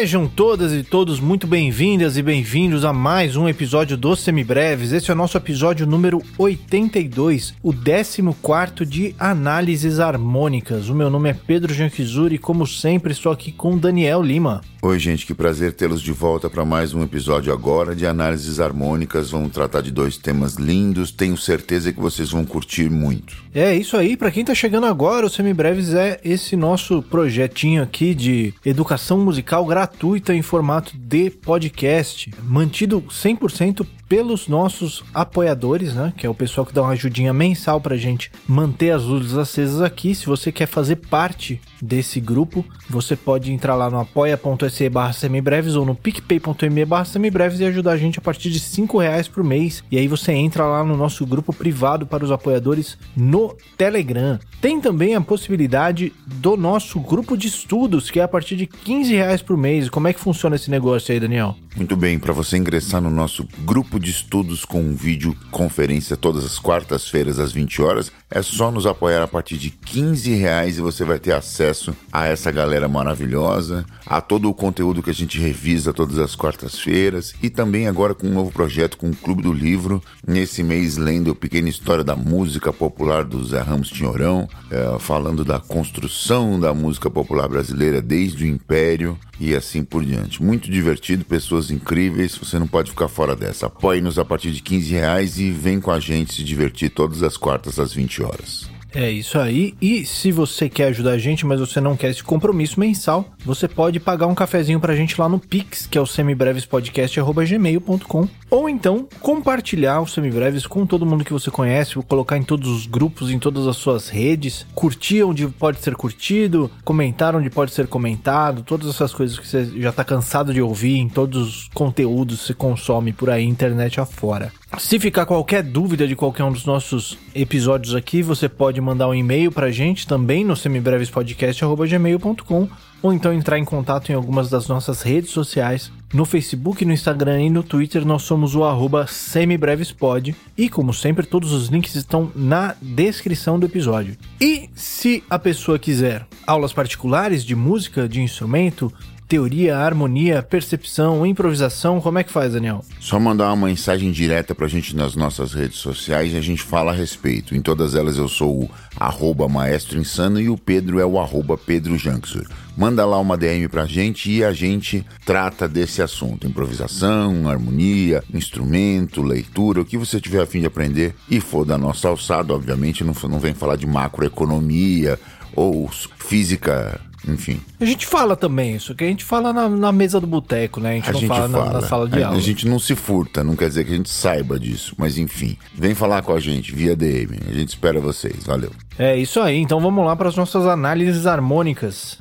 [0.00, 4.92] Sejam todas e todos muito bem-vindas e bem-vindos a mais um episódio dos Semibreves.
[4.92, 10.88] Esse é o nosso episódio número 82, o 14 de análises harmônicas.
[10.88, 14.62] O meu nome é Pedro Janquizuri e, como sempre, estou aqui com Daniel Lima.
[14.82, 19.30] Oi, gente, que prazer tê-los de volta para mais um episódio agora de análises harmônicas.
[19.30, 23.36] Vamos tratar de dois temas lindos, tenho certeza que vocês vão curtir muito.
[23.54, 28.14] É isso aí, para quem tá chegando agora, o Semibreves é esse nosso projetinho aqui
[28.14, 36.12] de educação musical gratuita em formato de podcast, mantido 100% pelos nossos apoiadores, né?
[36.16, 39.80] Que é o pessoal que dá uma ajudinha mensal pra gente manter as luzes acesas
[39.80, 40.16] aqui.
[40.16, 45.76] Se você quer fazer parte desse grupo, você pode entrar lá no apoia.se barra semibreves
[45.76, 49.44] ou no picpay.me barra semibreves e ajudar a gente a partir de 5 reais por
[49.44, 49.84] mês.
[49.92, 54.40] E aí você entra lá no nosso grupo privado para os apoiadores no Telegram.
[54.60, 59.14] Tem também a possibilidade do nosso grupo de estudos, que é a partir de 15
[59.14, 59.88] reais por mês.
[59.88, 61.54] Como é que funciona esse negócio aí, Daniel?
[61.76, 66.58] Muito bem, para você ingressar no nosso grupo de estudos com vídeo conferência todas as
[66.58, 71.04] quartas-feiras às 20 horas, é só nos apoiar a partir de 15 reais e você
[71.04, 75.92] vai ter acesso a essa galera maravilhosa, a todo o conteúdo que a gente revisa
[75.92, 80.02] todas as quartas-feiras e também agora com um novo projeto com o Clube do Livro,
[80.26, 85.44] nesse mês lendo a pequena história da música popular do Zé Ramos Tinhorão, é, falando
[85.44, 90.42] da construção da música popular brasileira desde o Império e assim por diante.
[90.42, 93.66] Muito divertido, pessoas incríveis, você não pode ficar fora dessa.
[93.66, 97.36] Apoie-nos a partir de 15 reais e vem com a gente se divertir todas as
[97.36, 98.70] quartas às 20 horas.
[98.94, 99.74] É isso aí.
[99.80, 103.68] E se você quer ajudar a gente, mas você não quer esse compromisso mensal, você
[103.68, 109.08] pode pagar um cafezinho pra gente lá no Pix, que é o semibrevespodcast.gmail.com ou então
[109.20, 113.38] compartilhar o Semibreves com todo mundo que você conhece, colocar em todos os grupos, em
[113.38, 118.90] todas as suas redes, curtir onde pode ser curtido, comentar onde pode ser comentado, todas
[118.90, 122.54] essas coisas que você já tá cansado de ouvir em todos os conteúdos que você
[122.54, 124.52] consome por aí, internet afora.
[124.78, 129.14] Se ficar qualquer dúvida de qualquer um dos nossos episódios aqui, você pode mandar um
[129.14, 132.68] e-mail pra gente também no semibrevespodcast.gmail.com
[133.02, 135.90] ou então entrar em contato em algumas das nossas redes sociais.
[136.12, 141.26] No Facebook, no Instagram e no Twitter nós somos o arroba semibrevespod e como sempre
[141.26, 144.16] todos os links estão na descrição do episódio.
[144.40, 148.92] E se a pessoa quiser aulas particulares de música, de instrumento,
[149.30, 152.84] teoria, harmonia, percepção, improvisação, como é que faz, Daniel?
[152.98, 156.90] Só mandar uma mensagem direta pra gente nas nossas redes sociais e a gente fala
[156.90, 157.54] a respeito.
[157.54, 161.56] Em todas elas eu sou o arroba maestro insano e o Pedro é o arroba
[161.56, 162.44] Pedro Janksur.
[162.76, 166.48] Manda lá uma DM pra gente e a gente trata desse assunto.
[166.48, 171.78] Improvisação, harmonia, instrumento, leitura, o que você tiver a fim de aprender e for da
[171.78, 175.20] nossa alçada, obviamente, não, não vem falar de macroeconomia
[175.54, 175.88] ou
[176.18, 177.60] física enfim.
[177.78, 180.90] A gente fala também isso, que a gente fala na, na mesa do boteco, né?
[180.90, 181.66] A gente a não gente fala, fala.
[181.66, 182.38] Na, na, sala de a, aula.
[182.38, 185.56] A gente não se furta, não quer dizer que a gente saiba disso, mas enfim.
[185.74, 187.38] Vem falar com a gente via DM.
[187.48, 188.44] A gente espera vocês.
[188.44, 188.70] Valeu.
[188.98, 192.18] É isso aí, então vamos lá para as nossas análises harmônicas.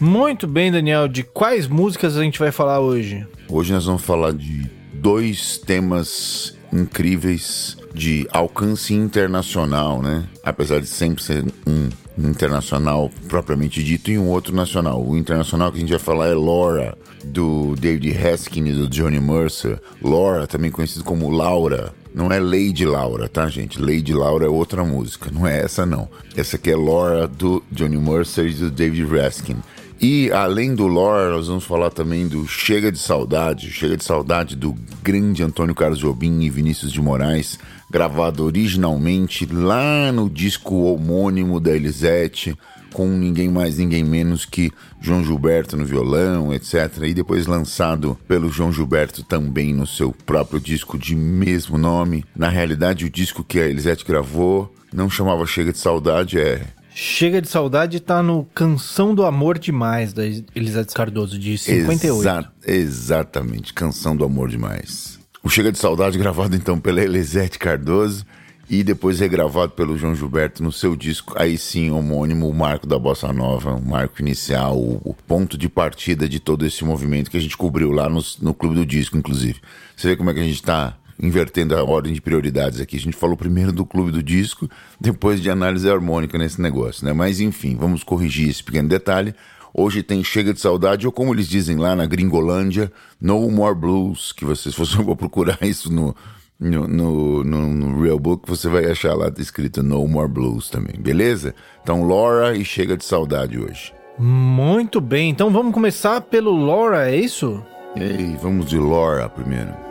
[0.00, 1.06] Muito bem, Daniel.
[1.06, 3.26] De quais músicas a gente vai falar hoje?
[3.46, 10.24] Hoje nós vamos falar de dois temas incríveis de alcance internacional, né?
[10.44, 11.88] Apesar de sempre ser um
[12.18, 15.02] internacional propriamente dito e um outro nacional.
[15.02, 19.20] O internacional que a gente vai falar é Laura, do David Haskin e do Johnny
[19.20, 19.80] Mercer.
[20.02, 21.92] Laura, também conhecido como Laura.
[22.12, 23.80] Não é Lady Laura, tá, gente?
[23.80, 26.08] Lady Laura é outra música, não é essa não.
[26.36, 29.56] Essa aqui é Laura do Johnny Mercer e do David Raskin.
[30.02, 34.56] E além do lore, nós vamos falar também do Chega de Saudade, Chega de Saudade
[34.56, 37.58] do grande Antônio Carlos Jobim e Vinícius de Moraes,
[37.90, 42.56] gravado originalmente lá no disco homônimo da Elisete,
[42.94, 44.72] com ninguém mais, ninguém menos que
[45.02, 47.02] João Gilberto no violão, etc.
[47.02, 52.24] E depois lançado pelo João Gilberto também no seu próprio disco de mesmo nome.
[52.34, 56.62] Na realidade, o disco que a Elisete gravou não chamava Chega de Saudade, é
[57.02, 60.22] Chega de Saudade tá no Canção do Amor Demais, da
[60.54, 62.20] Elisete Cardoso, de 58.
[62.20, 65.18] Exa exatamente, Canção do Amor Demais.
[65.42, 68.26] O Chega de Saudade, gravado então pela Elisete Cardoso
[68.68, 72.98] e depois regravado pelo João Gilberto no seu disco, aí sim, homônimo, o marco da
[72.98, 77.40] Bossa Nova, o marco inicial, o, ponto de partida de todo esse movimento que a
[77.40, 79.58] gente cobriu lá no, no Clube do Disco, inclusive.
[79.96, 82.96] Você vê como é que a gente tá invertendo a ordem de prioridades aqui.
[82.96, 84.68] A gente falou primeiro do clube do disco,
[85.00, 87.12] depois de análise harmônica nesse negócio, né?
[87.12, 89.34] Mas enfim, vamos corrigir esse pequeno detalhe.
[89.72, 92.90] Hoje tem Chega de Saudade, ou como eles dizem lá na Gringolândia,
[93.20, 96.14] No More Blues, que vocês fossem procurar isso no,
[96.58, 100.96] no, no, no, no Real Book você vai achar lá escrito No More Blues também,
[100.98, 101.54] beleza?
[101.82, 103.92] Então, Laura e chega de saudade hoje.
[104.18, 107.64] Muito bem, então vamos começar pelo Laura, é isso?
[107.96, 109.89] Ei, vamos de Laura primeiro.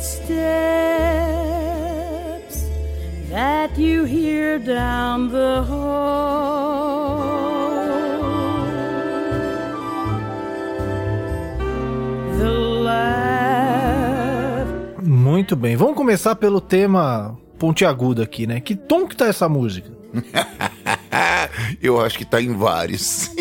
[0.00, 0.30] Footsteps
[3.28, 6.39] that you hear down the hall.
[15.40, 18.60] Muito bem, vamos começar pelo tema pontiagudo aqui, né?
[18.60, 19.90] Que tom que tá essa música?
[21.80, 23.34] Eu acho que tá em vários.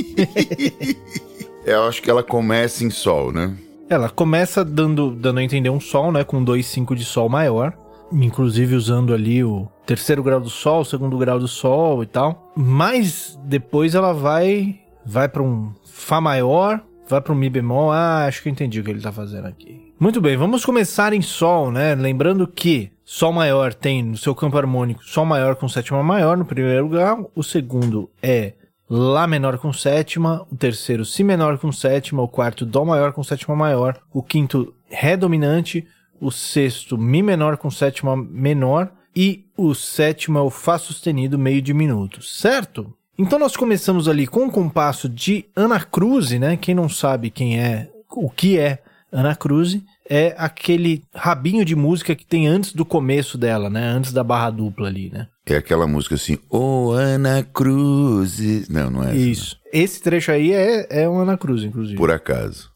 [1.66, 3.54] Eu acho que ela começa em sol, né?
[3.90, 6.24] Ela começa dando, dando a entender um sol, né?
[6.24, 7.78] Com 2,5 de sol maior.
[8.14, 12.54] Inclusive usando ali o terceiro grau do sol, o segundo grau do sol e tal.
[12.56, 17.92] Mas depois ela vai vai para um Fá maior, vai para um Mi bemol.
[17.92, 19.89] Ah, acho que eu entendi o que ele tá fazendo aqui.
[20.00, 21.94] Muito bem, vamos começar em Sol, né?
[21.94, 26.46] Lembrando que Sol maior tem no seu campo harmônico Sol maior com sétima maior no
[26.46, 27.30] primeiro grau.
[27.36, 28.54] O segundo é
[28.90, 33.22] Lá menor com sétima, o terceiro Si menor com sétima, o quarto Dó maior com
[33.26, 35.86] sétima maior, o quinto Ré dominante,
[36.22, 41.62] o sexto Mi menor com sétima menor e o sétimo é o Fá sustenido meio
[41.62, 42.94] diminuto, certo?
[43.18, 46.56] Então nós começamos ali com o compasso de Ana Cruz, né?
[46.56, 48.82] Quem não sabe quem é, o que é
[49.12, 49.80] Ana Cruz,
[50.10, 53.88] é aquele rabinho de música que tem antes do começo dela, né?
[53.88, 55.28] Antes da barra dupla ali, né?
[55.46, 58.70] É aquela música assim, Ô Ana Cruz.
[58.70, 59.18] Não, não é essa.
[59.18, 59.60] Isso.
[59.74, 61.98] Esse trecho aí é, é um Ana Cruz, inclusive.
[61.98, 62.70] Por acaso.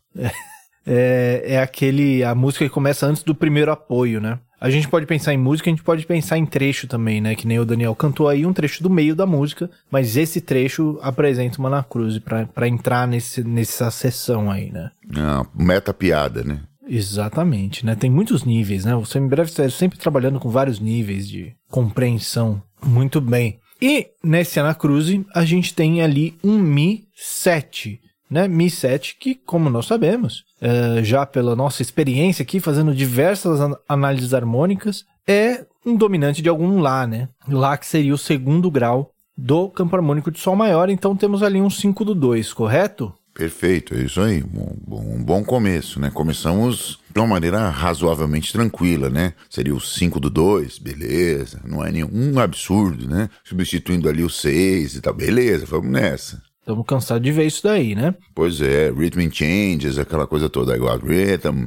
[0.85, 2.25] É, é aquele.
[2.25, 4.37] A música que começa antes do primeiro apoio, né?
[4.63, 7.35] A gente pode pensar em música, a gente pode pensar em trecho também, né?
[7.35, 10.97] Que nem o Daniel cantou aí um trecho do meio da música, mas esse trecho
[11.01, 14.89] apresenta uma Ana Cruz pra, pra entrar nesse, nessa sessão aí, né?
[15.17, 16.61] Ah, meta piada, né?
[16.87, 17.93] Exatamente, né?
[17.93, 18.95] Tem muitos níveis, né?
[18.95, 22.63] Você em breve está sempre trabalhando com vários níveis de compreensão.
[22.81, 23.59] Muito bem.
[23.81, 27.99] E nesse Anacruze, a gente tem ali um Mi 7,
[28.33, 28.47] né?
[28.47, 33.77] Mi 7, que, como nós sabemos, eh, já pela nossa experiência aqui, fazendo diversas an-
[33.87, 37.29] análises harmônicas, é um dominante de algum Lá, né?
[37.47, 41.61] Lá que seria o segundo grau do campo harmônico de Sol maior, então temos ali
[41.61, 43.13] um 5 do 2, correto?
[43.33, 44.43] Perfeito, é isso aí.
[44.43, 46.11] Um bom, um bom começo, né?
[46.13, 49.33] Começamos de uma maneira razoavelmente tranquila, né?
[49.49, 51.59] Seria o 5 do 2, beleza.
[51.65, 53.29] Não é nenhum absurdo, né?
[53.43, 56.41] Substituindo ali o 6 e tal, beleza, vamos nessa.
[56.63, 58.15] Estamos cansados de ver isso daí, né?
[58.33, 61.65] Pois é, rhythm changes, aquela coisa toda, igual rhythm.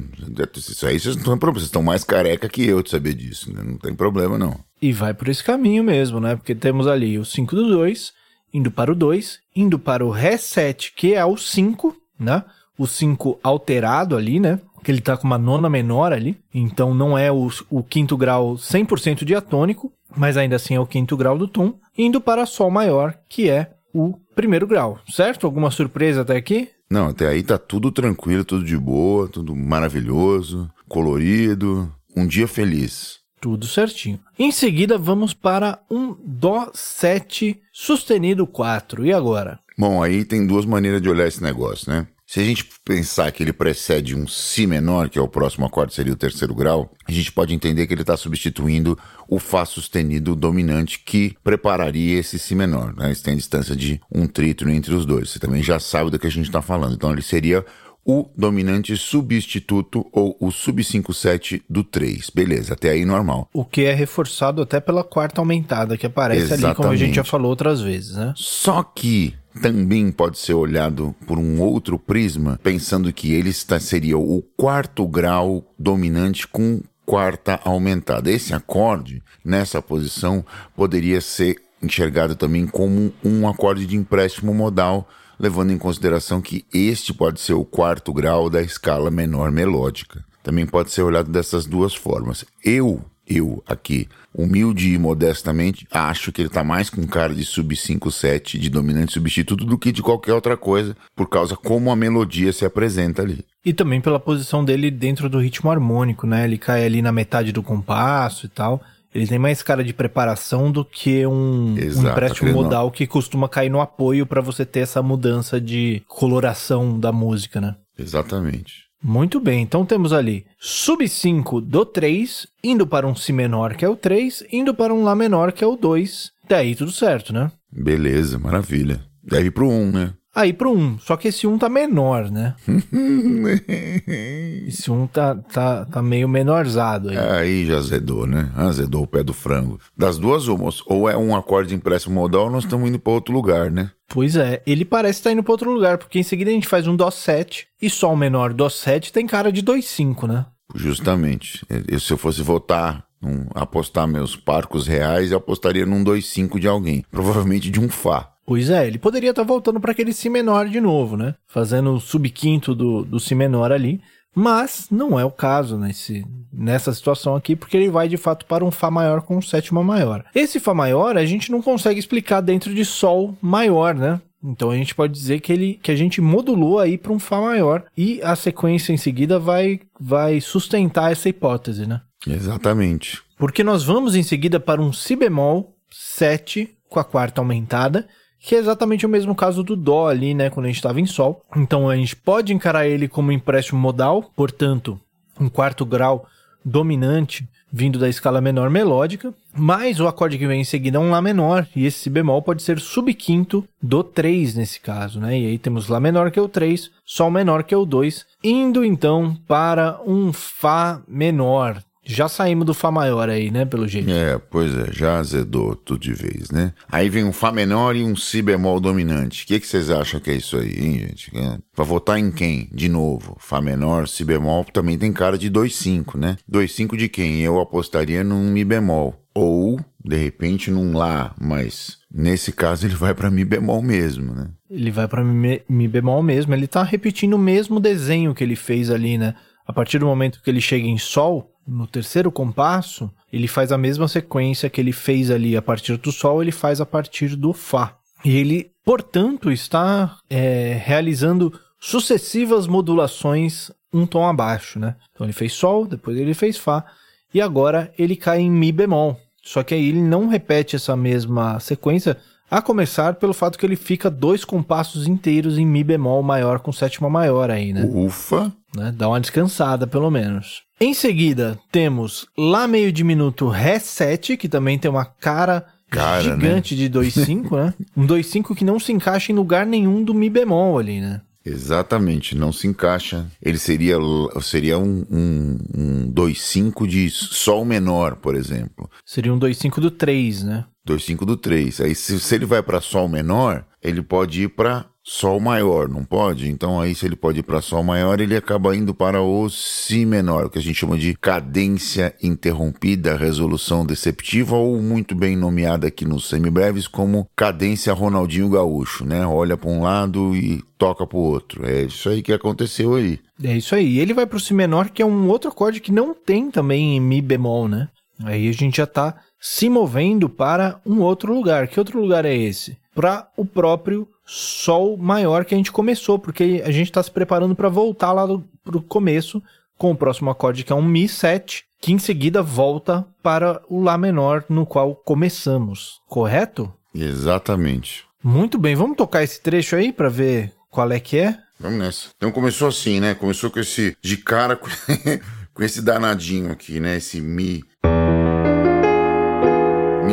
[0.55, 3.53] Isso aí vocês não tem problema, vocês estão mais careca que eu de saber disso,
[3.53, 3.61] né?
[3.63, 4.59] Não tem problema, não.
[4.81, 6.35] E vai por esse caminho mesmo, né?
[6.35, 8.11] Porque temos ali o 5 do 2,
[8.51, 12.43] indo para o 2, indo para o Ré 7, que é o 5, né?
[12.75, 14.59] O 5 alterado ali, né?
[14.83, 16.35] Que ele tá com uma nona menor ali.
[16.51, 21.15] Então não é o, o quinto grau 100% diatônico, mas ainda assim é o quinto
[21.15, 21.75] grau do tom.
[21.95, 25.47] Indo para Sol maior, que é o primeiro grau, certo?
[25.47, 26.69] Alguma surpresa até aqui?
[26.89, 33.17] Não, até aí tá tudo tranquilo, tudo de boa, tudo maravilhoso, colorido, um dia feliz.
[33.41, 34.19] Tudo certinho.
[34.37, 39.05] Em seguida, vamos para um Dó 7 sustenido 4.
[39.05, 39.59] E agora?
[39.77, 42.07] Bom, aí tem duas maneiras de olhar esse negócio, né?
[42.27, 45.93] Se a gente pensar que ele precede um Si menor, que é o próximo acorde,
[45.93, 50.35] seria o terceiro grau, a gente pode entender que ele está substituindo o Fá sustenido
[50.35, 52.93] dominante que prepararia esse Si menor.
[52.97, 53.13] Né?
[53.13, 55.29] Isso tem a distância de um trítono entre os dois.
[55.29, 56.95] Você também já sabe do que a gente está falando.
[56.95, 57.65] Então ele seria
[58.05, 62.29] o dominante substituto ou o sub-5-7 do 3.
[62.29, 63.49] Beleza, até aí normal.
[63.53, 67.21] O que é reforçado até pela quarta aumentada que aparece ali, como a gente já
[67.21, 67.29] Exatamente.
[67.29, 68.33] falou outras vezes, né?
[68.35, 74.17] Só que também pode ser olhado por um outro prisma, pensando que ele está, seria
[74.17, 78.29] o quarto grau dominante com quarta aumentada.
[78.29, 80.45] Esse acorde, nessa posição,
[80.75, 85.07] poderia ser enxergado também como um acorde de empréstimo modal,
[85.39, 90.25] levando em consideração que este pode ser o quarto grau da escala menor melódica.
[90.43, 92.45] Também pode ser olhado dessas duas formas.
[92.63, 97.75] Eu eu aqui, humilde e modestamente, acho que ele tá mais com cara de sub
[97.75, 102.53] 5-7, de dominante substituto, do que de qualquer outra coisa, por causa como a melodia
[102.53, 103.43] se apresenta ali.
[103.65, 106.45] E também pela posição dele dentro do ritmo harmônico, né?
[106.45, 108.81] Ele cai ali na metade do compasso e tal.
[109.13, 113.07] Ele tem mais cara de preparação do que um, um Exato, empréstimo aquele modal que
[113.07, 117.75] costuma cair no apoio para você ter essa mudança de coloração da música, né?
[117.97, 118.86] Exatamente.
[119.03, 123.85] Muito bem, então temos ali sub 5 do 3, indo para um Si menor, que
[123.85, 126.31] é o 3, indo para um Lá menor, que é o 2.
[126.49, 127.51] Daí tudo certo, né?
[127.71, 129.03] Beleza, maravilha.
[129.23, 130.13] Deve ir pro 1, né?
[130.37, 132.53] Aí pro 1, só que esse 1 tá menor, né?
[134.67, 137.17] esse 1 tá, tá, tá meio menorzado aí.
[137.17, 138.51] Aí já azedou, né?
[138.55, 139.79] Azedou o pé do frango.
[139.97, 143.33] Das duas, umas, ou é um acorde empréstimo modal, ou nós estamos indo para outro
[143.33, 143.89] lugar, né?
[144.07, 146.85] Pois é, ele parece estar indo para outro lugar, porque em seguida a gente faz
[146.85, 150.45] um Dó 7 e Sol menor Dó 7 tem cara de 2,5, né?
[150.75, 151.65] Justamente.
[151.87, 156.67] Eu, se eu fosse votar, um, apostar meus parcos reais, eu apostaria num 2,5 de
[156.67, 157.03] alguém.
[157.09, 158.36] Provavelmente de um Fá.
[158.47, 161.35] Pois é, ele poderia estar voltando para aquele Si menor de novo, né?
[161.45, 163.99] Fazendo o subquinto do, do Si menor ali.
[164.33, 166.23] Mas não é o caso nesse,
[166.53, 170.23] nessa situação aqui, porque ele vai de fato para um Fá maior com sétima maior.
[170.33, 174.21] Esse Fá maior a gente não consegue explicar dentro de Sol maior, né?
[174.41, 177.41] Então a gente pode dizer que, ele, que a gente modulou aí para um Fá
[177.41, 181.99] maior e a sequência em seguida vai, vai sustentar essa hipótese, né?
[182.25, 183.21] Exatamente.
[183.37, 188.07] Porque nós vamos em seguida para um Si bemol 7 com a quarta aumentada
[188.39, 191.05] que é exatamente o mesmo caso do Dó ali, né, quando a gente estava em
[191.05, 191.43] Sol.
[191.55, 194.99] Então a gente pode encarar ele como empréstimo modal, portanto,
[195.39, 196.27] um quarto grau
[196.63, 201.11] dominante vindo da escala menor melódica, mas o acorde que vem em seguida é um
[201.11, 205.37] Lá menor, e esse bemol pode ser subquinto do 3 nesse caso, né?
[205.37, 208.25] E aí temos Lá menor que é o 3, Sol menor que é o 2,
[208.43, 214.09] indo então para um Fá menor, já saímos do Fá maior aí, né, pelo jeito.
[214.09, 216.73] É, pois é, já azedou tudo de vez, né?
[216.91, 219.43] Aí vem um Fá menor e um Si bemol dominante.
[219.43, 221.31] O que, que vocês acham que é isso aí, hein, gente?
[221.75, 222.69] Vai votar em quem?
[222.73, 226.37] De novo, Fá menor, Si bemol também tem cara de 2,5, né?
[226.51, 227.41] 2,5 de quem?
[227.41, 229.15] Eu apostaria num Mi bemol.
[229.33, 234.47] Ou, de repente, num Lá, mas nesse caso ele vai para Mi bemol mesmo, né?
[234.69, 236.53] Ele vai para mi, mi bemol mesmo.
[236.53, 239.35] Ele tá repetindo o mesmo desenho que ele fez ali, né?
[239.67, 243.77] A partir do momento que ele chega em Sol, no terceiro compasso, ele faz a
[243.77, 247.51] mesma sequência que ele fez ali a partir do Sol, ele faz a partir do
[247.51, 247.97] Fá.
[248.23, 254.95] E ele, portanto, está é, realizando sucessivas modulações um tom abaixo, né?
[255.11, 256.85] Então ele fez Sol, depois ele fez Fá,
[257.33, 259.19] e agora ele cai em Mi bemol.
[259.43, 262.17] Só que aí ele não repete essa mesma sequência,
[262.49, 266.71] a começar pelo fato que ele fica dois compassos inteiros em Mi bemol maior com
[266.71, 267.83] sétima maior aí, né?
[267.91, 268.51] Ufa!
[268.75, 268.93] Né?
[268.95, 270.63] Dá uma descansada, pelo menos.
[270.79, 276.75] Em seguida, temos Lá meio diminuto Ré 7, que também tem uma cara, Cara, gigante
[276.75, 277.73] de 2,5, né?
[277.95, 281.21] Um 2,5 que não se encaixa em lugar nenhum do Mi bemol ali, né?
[281.47, 283.25] Exatamente, não se encaixa.
[283.41, 283.95] Ele seria,
[284.41, 288.89] seria um, um, um 2,5 de Sol menor, por exemplo.
[289.05, 290.65] Seria um 2,5 do 3, né?
[290.87, 291.81] 2,5 do 3.
[291.81, 296.03] Aí se, se ele vai para Sol menor, ele pode ir para Sol maior, não
[296.03, 296.49] pode?
[296.49, 300.05] Então aí se ele pode ir para Sol maior, ele acaba indo para o Si
[300.05, 305.87] menor, o que a gente chama de cadência interrompida, resolução deceptiva, ou muito bem nomeada
[305.87, 309.25] aqui nos semibreves como cadência Ronaldinho Gaúcho, né?
[309.25, 311.65] Olha para um lado e toca para o outro.
[311.65, 313.17] É isso aí que aconteceu aí.
[313.41, 313.99] É isso aí.
[313.99, 316.99] Ele vai para o Si menor, que é um outro acorde que não tem também
[316.99, 317.87] Mi bemol, né?
[318.23, 321.67] Aí a gente já está se movendo para um outro lugar.
[321.67, 322.77] Que outro lugar é esse?
[322.93, 327.55] Para o próprio Sol maior que a gente começou, porque a gente está se preparando
[327.55, 328.27] para voltar lá
[328.61, 329.41] para o começo
[329.77, 333.81] com o próximo acorde que é um Mi 7, que em seguida volta para o
[333.81, 336.73] Lá menor no qual começamos, correto?
[336.93, 338.05] Exatamente.
[338.21, 341.37] Muito bem, vamos tocar esse trecho aí para ver qual é que é?
[341.59, 342.09] Vamos nessa.
[342.17, 343.15] Então começou assim, né?
[343.15, 344.67] Começou com esse de cara com,
[345.53, 346.97] com esse danadinho aqui, né?
[346.97, 347.63] Esse Mi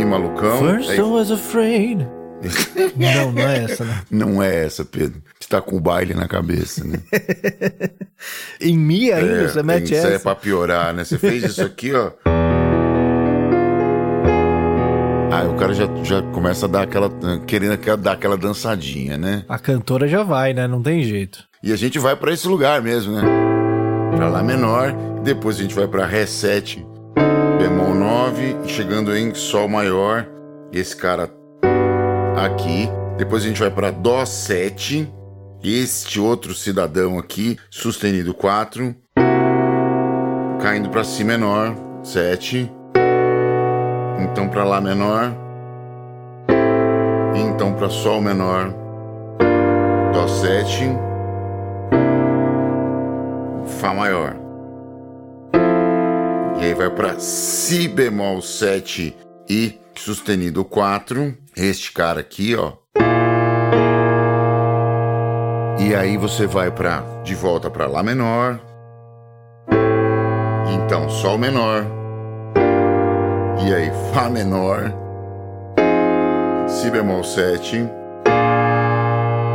[0.07, 0.59] Malucão.
[0.59, 2.07] First Aí- I was afraid.
[2.97, 4.03] não, não é essa, né?
[4.11, 5.23] Não é essa, Pedro.
[5.41, 6.99] Você tá com o baile na cabeça, né?
[8.61, 10.23] Em Mi ainda, você tem- mete isso é essa.
[10.23, 11.05] pra piorar, né?
[11.05, 12.11] Você fez isso aqui, ó.
[15.33, 17.11] Aí o cara já, já começa a dar aquela.
[17.47, 19.45] querendo dar aquela dançadinha, né?
[19.49, 20.67] A cantora já vai, né?
[20.69, 21.45] Não tem jeito.
[21.63, 23.23] E a gente vai pra esse lugar mesmo, né?
[24.17, 24.93] Pra Lá menor,
[25.23, 26.87] depois a gente vai pra Ré 7,
[27.59, 30.27] bemol 9, e chegando em Sol maior,
[30.73, 31.31] esse cara
[32.37, 32.89] aqui.
[33.17, 35.13] Depois a gente vai pra Dó 7,
[35.63, 38.95] este outro cidadão aqui, sustenido 4,
[40.61, 42.71] caindo pra Si menor, 7.
[44.19, 45.33] Então pra Lá menor,
[47.35, 48.75] e então pra Sol menor,
[50.13, 50.91] Dó 7.
[53.81, 54.44] Fá maior.
[56.65, 59.15] E aí vai para Si bemol 7
[59.47, 61.37] e sustenido 4.
[61.55, 62.73] Este cara aqui, ó.
[65.79, 68.59] E aí você vai para de volta para Lá menor,
[70.73, 71.85] Então, Sol menor.
[73.67, 74.91] E aí, Fá menor.
[76.67, 77.87] Si bemol 7.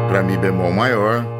[0.08, 1.39] Pra Mi bemol maior.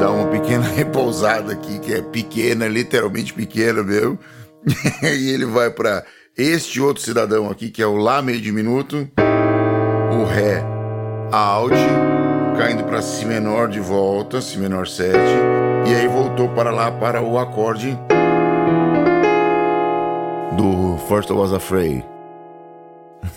[0.00, 4.18] Dá uma pequena repousada aqui, que é pequena, literalmente pequena mesmo.
[5.02, 6.04] e ele vai para
[6.36, 9.06] este outro cidadão aqui, que é o Lá meio diminuto.
[10.10, 10.64] O Ré
[11.30, 11.74] Alt,
[12.56, 15.18] caindo para Si menor de volta, Si menor 7.
[15.86, 17.96] E aí voltou para lá para o acorde
[20.56, 22.04] do First I Was Afraid.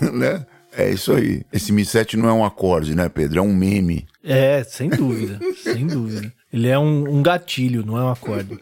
[0.12, 0.46] né?
[0.76, 1.42] É isso aí.
[1.52, 3.38] Esse Mi 7 não é um acorde, né, Pedro?
[3.38, 4.06] É um meme.
[4.22, 6.32] É, sem dúvida, sem dúvida.
[6.54, 8.56] Ele é um, um, gatilho, não é um acorde.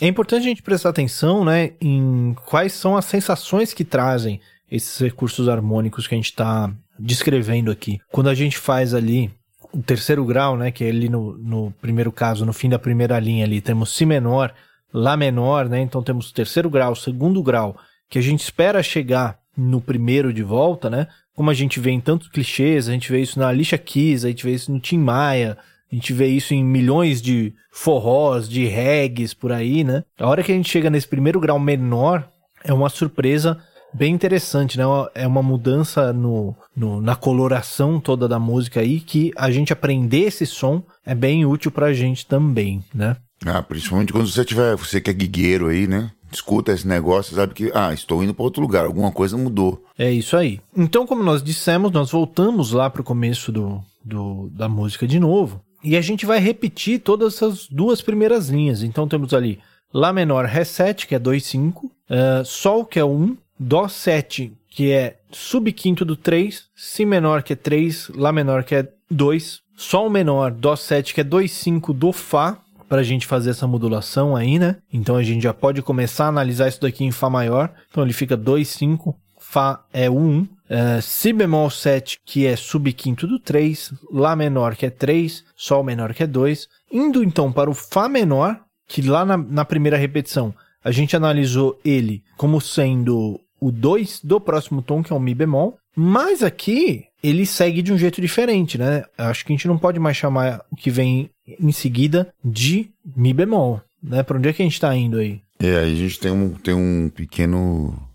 [0.00, 5.00] É importante a gente prestar atenção, né, em quais são as sensações que trazem esses
[5.00, 7.98] recursos harmônicos que a gente está descrevendo aqui.
[8.12, 9.32] Quando a gente faz ali
[9.72, 13.18] o terceiro grau, né, que é ali no, no primeiro caso, no fim da primeira
[13.18, 14.54] linha ali, temos Si menor,
[14.92, 17.76] Lá menor, né, então temos terceiro grau, segundo grau,
[18.08, 22.00] que a gente espera chegar no primeiro de volta, né, como a gente vê em
[22.00, 24.98] tantos clichês, a gente vê isso na Alicia Keys, a gente vê isso no Tim
[24.98, 25.58] Maia,
[25.90, 30.04] a gente vê isso em milhões de forrós, de regs por aí, né?
[30.18, 32.28] A hora que a gente chega nesse primeiro grau menor,
[32.64, 33.58] é uma surpresa
[33.92, 34.84] bem interessante, né?
[35.14, 40.26] É uma mudança no, no, na coloração toda da música aí, que a gente aprender
[40.26, 43.16] esse som é bem útil pra gente também, né?
[43.46, 46.10] Ah, principalmente quando você tiver, você que é guigueiro aí, né?
[46.30, 49.82] Escuta esse negócio, sabe que, ah, estou indo para outro lugar, alguma coisa mudou.
[49.98, 50.60] É isso aí.
[50.76, 55.62] Então, como nós dissemos, nós voltamos lá pro começo do, do, da música de novo.
[55.82, 58.82] E a gente vai repetir todas essas duas primeiras linhas.
[58.82, 59.60] Então temos ali
[59.92, 64.52] Lá menor Ré 7, que é 2, 5, uh, Sol, que é 1, Dó 7,
[64.68, 69.60] que é subquinto do 3, Si menor, que é 3, Lá menor, que é 2,
[69.76, 73.66] Sol menor, Dó 7, que é 2, 5 do Fá, para a gente fazer essa
[73.66, 74.76] modulação aí, né?
[74.92, 77.72] Então a gente já pode começar a analisar isso daqui em Fá maior.
[77.90, 82.56] Então ele fica 2, 5, Fá é o 1, uh, Si bemol 7, que é
[82.56, 86.68] subquinto do 3, Lá menor, que é 3, Sol menor, que é 2.
[86.92, 91.78] Indo então para o Fá menor, que lá na, na primeira repetição a gente analisou
[91.84, 97.04] ele como sendo o 2 do próximo tom, que é o Mi bemol, mas aqui
[97.22, 99.04] ele segue de um jeito diferente, né?
[99.16, 103.34] Acho que a gente não pode mais chamar o que vem em seguida de Mi
[103.34, 104.22] bemol, né?
[104.22, 105.40] Para onde é que a gente está indo aí?
[105.60, 108.07] É, aí a gente tem um, tem um pequeno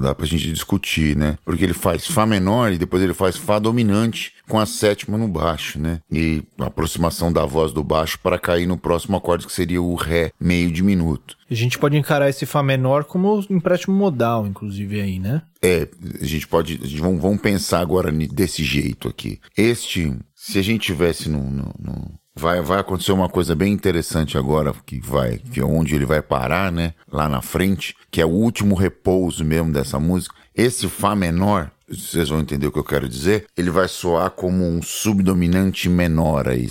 [0.00, 1.38] dá pra gente discutir, né?
[1.44, 5.28] Porque ele faz Fá menor e depois ele faz Fá dominante com a sétima no
[5.28, 6.00] baixo, né?
[6.10, 9.94] E a aproximação da voz do baixo para cair no próximo acorde que seria o
[9.94, 11.36] Ré meio diminuto.
[11.50, 15.42] A gente pode encarar esse Fá menor como empréstimo modal, inclusive, aí, né?
[15.62, 15.88] É,
[16.20, 16.80] a gente pode.
[16.82, 19.40] A gente, vamos, vamos pensar agora desse jeito aqui.
[19.56, 24.36] Este, se a gente tivesse no, no, no Vai, vai acontecer uma coisa bem interessante
[24.36, 26.92] agora, que vai, que é onde ele vai parar, né?
[27.10, 30.34] Lá na frente, que é o último repouso mesmo dessa música.
[30.54, 34.64] Esse Fá menor, vocês vão entender o que eu quero dizer, ele vai soar como
[34.64, 36.66] um subdominante menor aí.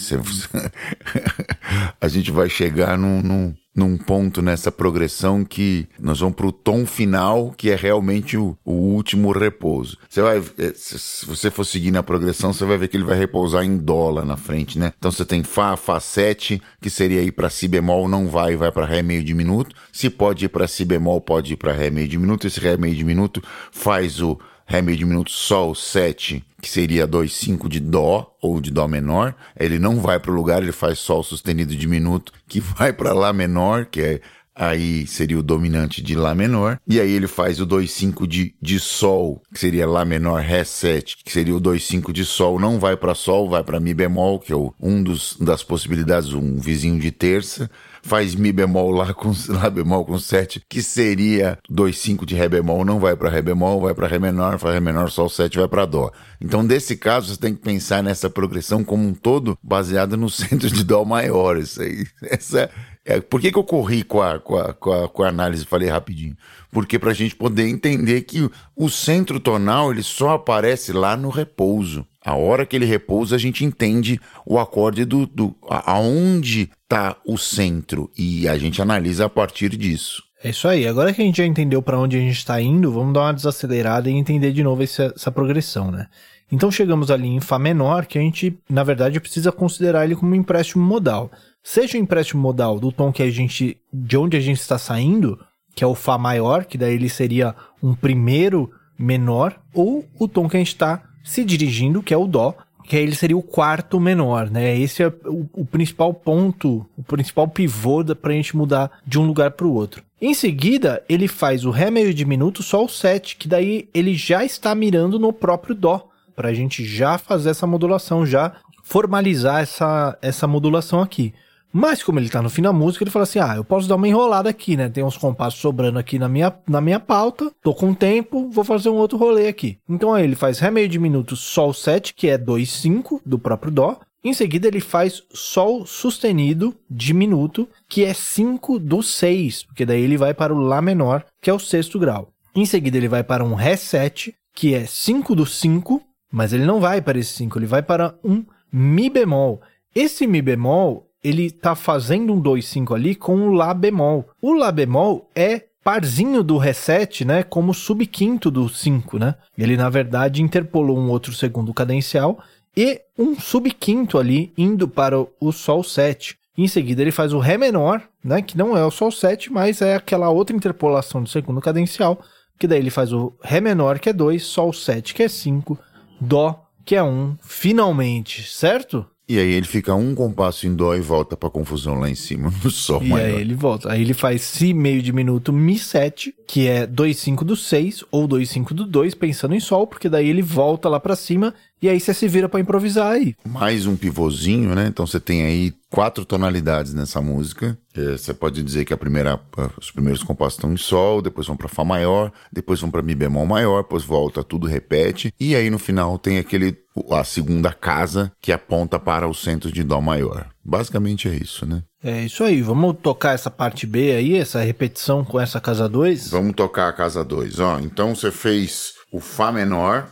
[2.02, 6.52] a gente vai chegar num, num, num ponto nessa progressão que nós vamos para o
[6.52, 9.98] tom final, que é realmente o, o, último repouso.
[10.10, 13.18] Você vai, eh, se você for seguir na progressão, você vai ver que ele vai
[13.18, 14.92] repousar em dó lá na frente, né?
[14.98, 18.72] Então você tem Fá, Fá 7, que seria ir para Si bemol, não vai, vai
[18.72, 19.74] para Ré meio diminuto.
[19.94, 22.48] Se pode ir para Si bemol, pode ir para Ré meio diminuto.
[22.48, 27.70] Esse Ré meio diminuto faz o Ré meio diminuto Sol 7, que seria 2, 5
[27.70, 29.36] de Dó ou de Dó menor.
[29.60, 33.32] Ele não vai para o lugar, ele faz Sol sustenido diminuto, que vai para Lá
[33.32, 34.22] menor, que é
[34.56, 38.80] aí seria o dominante de Lá menor, e aí ele faz o 2,5 de, de
[38.80, 42.96] Sol, que seria Lá menor, Ré 7, que seria o 2,5 de Sol, não vai
[42.96, 47.12] para Sol, vai para Mi bemol, que é um dos, das possibilidades, um vizinho de
[47.12, 47.70] terça,
[48.06, 52.86] faz Mi bemol lá com Lá bemol com 7, que seria 2,5 de Ré bemol,
[52.86, 55.68] não vai para Ré bemol, vai para Ré menor, faz Ré menor, Sol 7, vai
[55.68, 56.12] para Dó.
[56.40, 60.70] Então, nesse caso, você tem que pensar nessa progressão como um todo, baseada no centro
[60.70, 61.58] de Dó maior.
[61.58, 62.70] Isso aí, essa
[63.08, 65.64] é, por que, que eu corri com a, com, a, com, a, com a análise
[65.64, 66.36] falei rapidinho?
[66.72, 71.30] Porque para a gente poder entender que o centro tonal ele só aparece lá no
[71.30, 72.06] repouso.
[72.26, 77.38] A hora que ele repousa, a gente entende o acorde do, do aonde está o
[77.38, 80.24] centro e a gente analisa a partir disso.
[80.44, 80.88] É isso aí.
[80.88, 83.34] Agora que a gente já entendeu para onde a gente está indo, vamos dar uma
[83.34, 86.08] desacelerada e entender de novo essa, essa progressão, né?
[86.52, 90.32] Então chegamos ali em Fá menor, que a gente, na verdade, precisa considerar ele como
[90.32, 91.32] um empréstimo modal.
[91.64, 95.40] Seja o empréstimo modal do tom que a gente, de onde a gente está saindo,
[95.76, 100.48] que é o Fá maior, que daí ele seria um primeiro menor, ou o tom
[100.48, 104.00] que a gente está se dirigindo, que é o Dó, que ele seria o quarto
[104.00, 104.78] menor, né?
[104.78, 109.26] Esse é o, o principal ponto, o principal pivô para a gente mudar de um
[109.26, 110.04] lugar para o outro.
[110.22, 114.74] Em seguida, ele faz o Ré meio diminuto, Sol 7, que daí ele já está
[114.76, 120.46] mirando no próprio Dó, para a gente já fazer essa modulação, já formalizar essa, essa
[120.46, 121.34] modulação aqui.
[121.78, 123.98] Mas como ele tá no fim da música, ele fala assim: ah, eu posso dar
[123.98, 124.88] uma enrolada aqui, né?
[124.88, 128.88] Tem uns compassos sobrando aqui na minha, na minha pauta, tô com tempo, vou fazer
[128.88, 129.78] um outro rolê aqui.
[129.90, 134.00] Então aí ele faz Ré meio diminuto Sol 7, que é 2,5 do próprio Dó.
[134.24, 140.16] Em seguida, ele faz Sol sustenido diminuto, que é 5 do 6, porque daí ele
[140.16, 142.30] vai para o Lá menor, que é o sexto grau.
[142.56, 146.66] Em seguida, ele vai para um Ré 7, que é 5 do 5, mas ele
[146.66, 149.62] não vai para esse 5, ele vai para um Mi bemol.
[149.94, 154.30] Esse Mi bemol ele tá fazendo um 2,5 ali com o Lá bemol.
[154.40, 159.36] O Lá bemol é parzinho do reset, né, como subquinto do 5, né?
[159.58, 162.40] Ele na verdade interpolou um outro segundo cadencial
[162.78, 166.38] e um subquinto ali indo para o sol 7.
[166.56, 169.82] Em seguida ele faz o ré menor, né, que não é o sol 7, mas
[169.82, 172.22] é aquela outra interpolação do segundo cadencial,
[172.60, 175.78] que daí ele faz o ré menor, que é 2, sol 7, que é 5,
[176.22, 179.06] dó, que é 1, finalmente, certo?
[179.28, 182.54] E aí ele fica um compasso em dó e volta pra confusão lá em cima,
[182.64, 183.26] no sol e maior.
[183.26, 183.92] aí ele volta.
[183.92, 188.74] Aí ele faz si meio diminuto mi 7, que é 2,5 do 6 ou 2,5
[188.74, 192.14] do 2, pensando em sol, porque daí ele volta lá pra cima e aí você
[192.14, 193.36] se vira para improvisar aí.
[193.48, 194.88] Mais um pivôzinho, né?
[194.88, 197.78] Então você tem aí quatro tonalidades nessa música.
[197.96, 199.40] É, você pode dizer que a primeira,
[199.80, 203.16] os primeiros compassos estão em sol, depois vão para fá maior, depois vão para mi
[203.16, 205.34] bemol maior, depois volta, tudo repete.
[205.40, 206.78] E aí no final tem aquele
[207.12, 210.48] a segunda casa que aponta para o centro de dó maior.
[210.64, 211.84] Basicamente é isso, né?
[212.04, 212.62] É isso aí.
[212.62, 216.32] Vamos tocar essa parte B aí, essa repetição com essa casa 2?
[216.32, 217.80] Vamos tocar a casa 2, ó.
[217.80, 220.10] Então você fez o fá menor,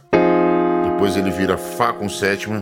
[1.04, 2.62] depois ele vira Fá com sétima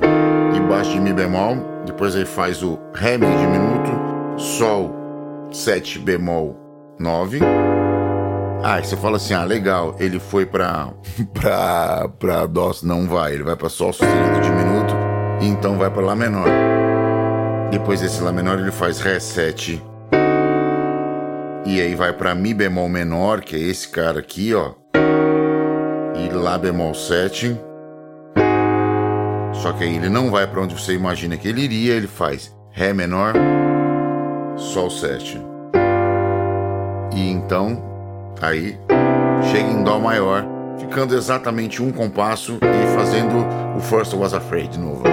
[0.55, 3.91] e baixo de Mi bemol, depois ele faz o Ré meio diminuto,
[4.35, 6.57] Sol 7 bemol
[6.99, 7.39] 9.
[8.63, 10.89] Ah, e você fala assim, ah, legal, ele foi pra,
[11.39, 14.95] pra, pra Dó, não vai, ele vai pra Sol sustenido diminuto,
[15.39, 16.47] e então vai pra Lá menor.
[17.69, 19.83] Depois desse Lá menor ele faz Ré 7,
[21.63, 24.71] e aí vai pra Mi bemol menor, que é esse cara aqui, ó,
[26.15, 27.69] e Lá bemol 7,
[29.53, 32.55] só que aí ele não vai para onde você imagina que ele iria, ele faz
[32.71, 33.33] Ré menor,
[34.57, 35.37] Sol 7.
[37.13, 37.83] E então,
[38.41, 38.77] aí,
[39.51, 40.45] chega em Dó maior,
[40.79, 43.45] ficando exatamente um compasso e fazendo
[43.77, 45.03] o First Was Afraid de novo.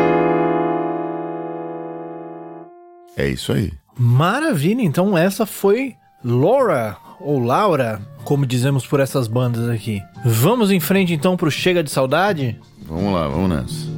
[3.16, 3.72] É isso aí.
[3.98, 10.00] Maravilha, então essa foi Laura, ou Laura, como dizemos por essas bandas aqui.
[10.24, 12.60] Vamos em frente então pro Chega de Saudade?
[12.82, 13.97] Vamos lá, vamos nessa.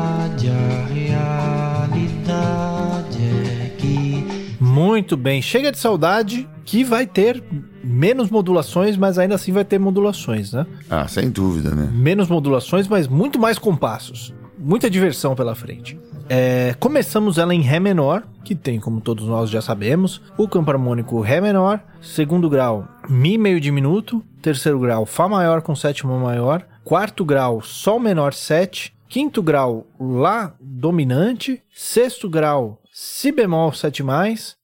[4.81, 7.43] Muito bem, chega de saudade, que vai ter
[7.83, 10.65] menos modulações, mas ainda assim vai ter modulações, né?
[10.89, 11.87] Ah, sem dúvida, né?
[11.93, 14.33] Menos modulações, mas muito mais compassos.
[14.57, 15.99] Muita diversão pela frente.
[16.27, 20.71] É, começamos ela em Ré menor, que tem, como todos nós já sabemos, o campo
[20.71, 26.65] harmônico Ré menor, segundo grau Mi meio diminuto, terceiro grau Fá maior com sétima maior,
[26.83, 34.01] quarto grau Sol menor 7, quinto grau Lá dominante, sexto grau Si bemol 7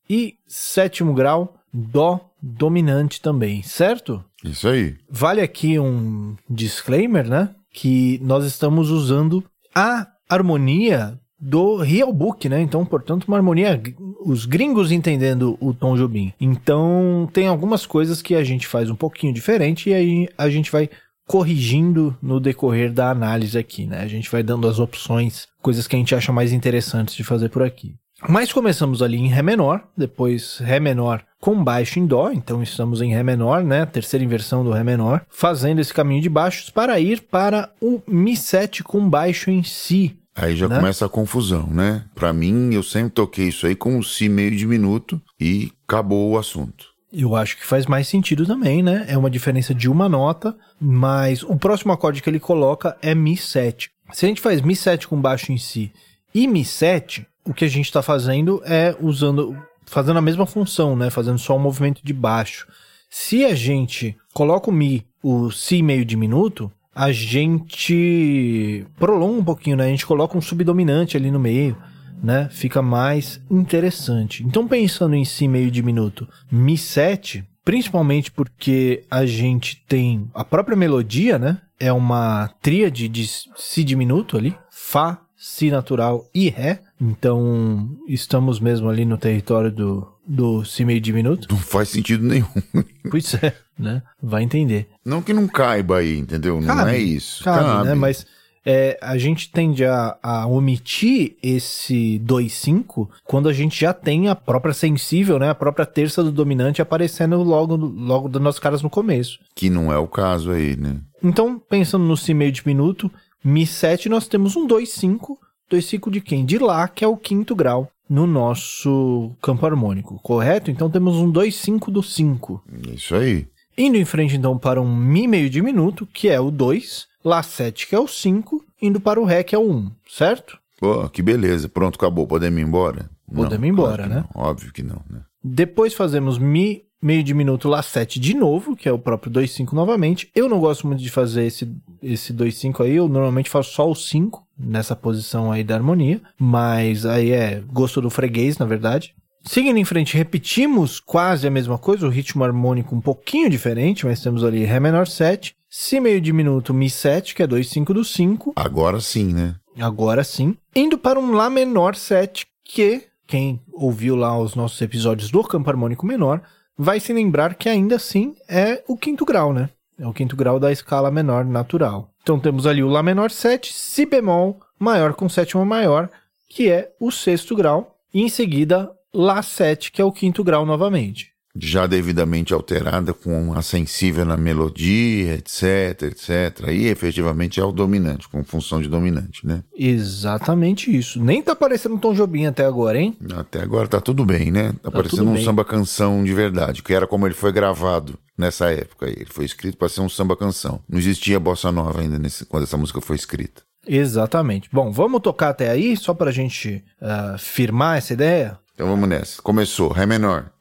[0.09, 4.23] e sétimo grau Dó dominante também, certo?
[4.43, 4.95] Isso aí.
[5.09, 7.49] Vale aqui um disclaimer, né?
[7.71, 9.43] Que nós estamos usando
[9.75, 12.61] a harmonia do Real Book, né?
[12.61, 13.81] Então, portanto, uma harmonia,
[14.25, 16.33] os gringos entendendo o Tom Jobim.
[16.39, 20.71] Então, tem algumas coisas que a gente faz um pouquinho diferente e aí a gente
[20.71, 20.89] vai
[21.27, 23.99] corrigindo no decorrer da análise aqui, né?
[23.99, 27.49] A gente vai dando as opções, coisas que a gente acha mais interessantes de fazer
[27.49, 27.95] por aqui.
[28.27, 32.99] Mas começamos ali em Ré menor, depois Ré menor com baixo em Dó, então estamos
[33.01, 33.85] em Ré menor, né?
[33.85, 38.81] Terceira inversão do Ré menor, fazendo esse caminho de baixos para ir para o Mi7
[38.81, 40.17] com baixo em Si.
[40.35, 40.75] Aí já Né?
[40.77, 42.05] começa a confusão, né?
[42.15, 46.37] Pra mim, eu sempre toquei isso aí com um Si meio diminuto e acabou o
[46.39, 46.85] assunto.
[47.13, 49.05] Eu acho que faz mais sentido também, né?
[49.07, 53.89] É uma diferença de uma nota, mas o próximo acorde que ele coloca é Mi7.
[54.11, 55.91] Se a gente faz Mi7 com baixo em Si
[56.33, 61.09] e Mi7, o que a gente está fazendo é usando fazendo a mesma função, né?
[61.09, 62.67] Fazendo só o movimento de baixo.
[63.09, 69.77] Se a gente coloca o Mi, o Si meio diminuto, a gente prolonga um pouquinho,
[69.77, 69.85] né?
[69.85, 71.77] A gente coloca um subdominante ali no meio,
[72.21, 72.49] né?
[72.51, 74.43] Fica mais interessante.
[74.43, 80.75] Então, pensando em Si meio diminuto, Mi 7, principalmente porque a gente tem a própria
[80.75, 81.61] melodia, né?
[81.79, 86.79] É uma tríade de Si diminuto ali, Fá, Si natural e Ré.
[86.99, 91.47] Então, estamos mesmo ali no território do, do Si meio diminuto.
[91.51, 92.47] Não faz sentido nenhum.
[93.09, 94.03] Pois é, né?
[94.21, 94.89] Vai entender.
[95.05, 96.59] Não que não caiba aí, entendeu?
[96.59, 97.41] não Cabe, é isso.
[97.41, 97.95] Cabe, né?
[97.95, 98.25] Mas
[98.65, 104.35] é, a gente tende a, a omitir esse 2-5 quando a gente já tem a
[104.35, 105.49] própria sensível, né?
[105.49, 109.39] A própria terça do dominante aparecendo logo, logo das nossas caras no começo.
[109.55, 110.97] Que não é o caso aí, né?
[111.23, 113.09] Então, pensando no Si meio diminuto,
[113.43, 115.37] Mi 7 nós temos um 2-5.
[115.71, 116.45] 2-5 de quem?
[116.45, 120.71] De Lá, que é o quinto grau no nosso campo harmônico, correto?
[120.71, 122.63] Então temos um 2-5 do 5.
[122.93, 123.47] Isso aí.
[123.77, 127.87] Indo em frente então para um Mi meio diminuto, que é o 2, Lá 7,
[127.87, 130.57] que é o 5, indo para o Ré, que é o 1, certo?
[130.79, 131.67] Pô, que beleza.
[131.67, 132.25] Pronto, acabou.
[132.25, 133.09] Podemos ir embora?
[133.27, 134.25] Podemos Não, ir embora, claro né?
[134.33, 134.41] não.
[134.43, 135.21] Óbvio que não, né?
[135.43, 140.29] Depois fazemos Mi meio diminuto Lá 7 de novo, que é o próprio 2-5 novamente.
[140.35, 143.95] Eu não gosto muito de fazer esse, esse 2-5 aí, eu normalmente faço só o
[143.95, 149.13] 5 nessa posição aí da harmonia, mas aí é gosto do freguês, na verdade.
[149.43, 154.21] Seguindo em frente, repetimos quase a mesma coisa, o ritmo harmônico um pouquinho diferente, mas
[154.21, 158.53] temos ali Ré menor 7, Si meio diminuto Mi 7, que é 2-5 do 5,
[158.55, 159.55] Agora sim, né?
[159.79, 165.29] agora sim, indo para um Lá menor 7, que quem ouviu lá os nossos episódios
[165.29, 166.41] do campo harmônico menor
[166.77, 169.69] vai se lembrar que ainda assim é o quinto grau, né?
[169.99, 172.11] É o quinto grau da escala menor natural.
[172.21, 176.09] Então temos ali o Lá menor 7, Si bemol maior com sétima maior,
[176.47, 180.65] que é o sexto grau, e em seguida Lá 7, que é o quinto grau
[180.65, 181.33] novamente.
[181.59, 186.67] Já devidamente alterada com a sensível na melodia, etc, etc.
[186.67, 189.63] Aí efetivamente é o dominante, com função de dominante, né?
[189.75, 191.21] Exatamente isso.
[191.21, 193.17] Nem tá parecendo um Tom Jobim até agora, hein?
[193.35, 194.73] Até agora tá tudo bem, né?
[194.81, 195.45] Tá, parecendo tudo um bem.
[195.45, 199.13] samba canção de verdade, que era como ele foi gravado nessa época aí.
[199.13, 200.81] Ele foi escrito para ser um samba canção.
[200.87, 203.61] Não existia bossa nova ainda nesse, quando essa música foi escrita.
[203.87, 204.69] Exatamente.
[204.71, 208.59] Bom, vamos tocar até aí, só pra gente ah, firmar essa ideia?
[208.73, 209.41] Então vamos nessa.
[209.41, 210.51] Começou, Ré menor.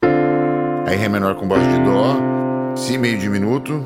[0.87, 2.15] Aí Ré menor com baixo de Dó,
[2.73, 3.83] Si meio diminuto,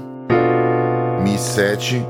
[1.24, 2.06] Mi 7,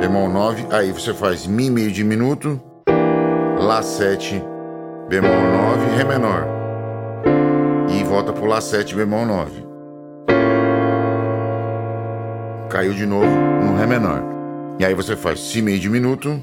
[0.00, 0.68] bemol 9.
[0.70, 2.58] Aí você faz Mi meio diminuto,
[3.58, 4.42] Lá 7,
[5.06, 6.46] bemol 9, Ré menor.
[7.90, 9.66] E volta pro Lá 7, bemol 9.
[12.70, 14.22] Caiu de novo no Ré menor.
[14.78, 16.40] E aí você faz Si meio diminuto,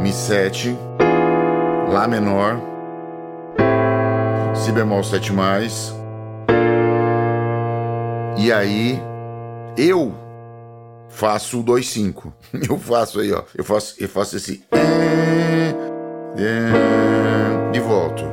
[0.00, 0.74] Mi 7,
[1.92, 2.73] Lá menor,
[4.54, 5.94] Si bemol 7 mais.
[8.38, 8.98] E aí
[9.76, 10.14] eu
[11.08, 12.32] faço o 2-5.
[12.68, 13.42] Eu faço aí, ó.
[13.54, 14.64] Eu faço, eu faço esse.
[17.72, 18.24] E volto.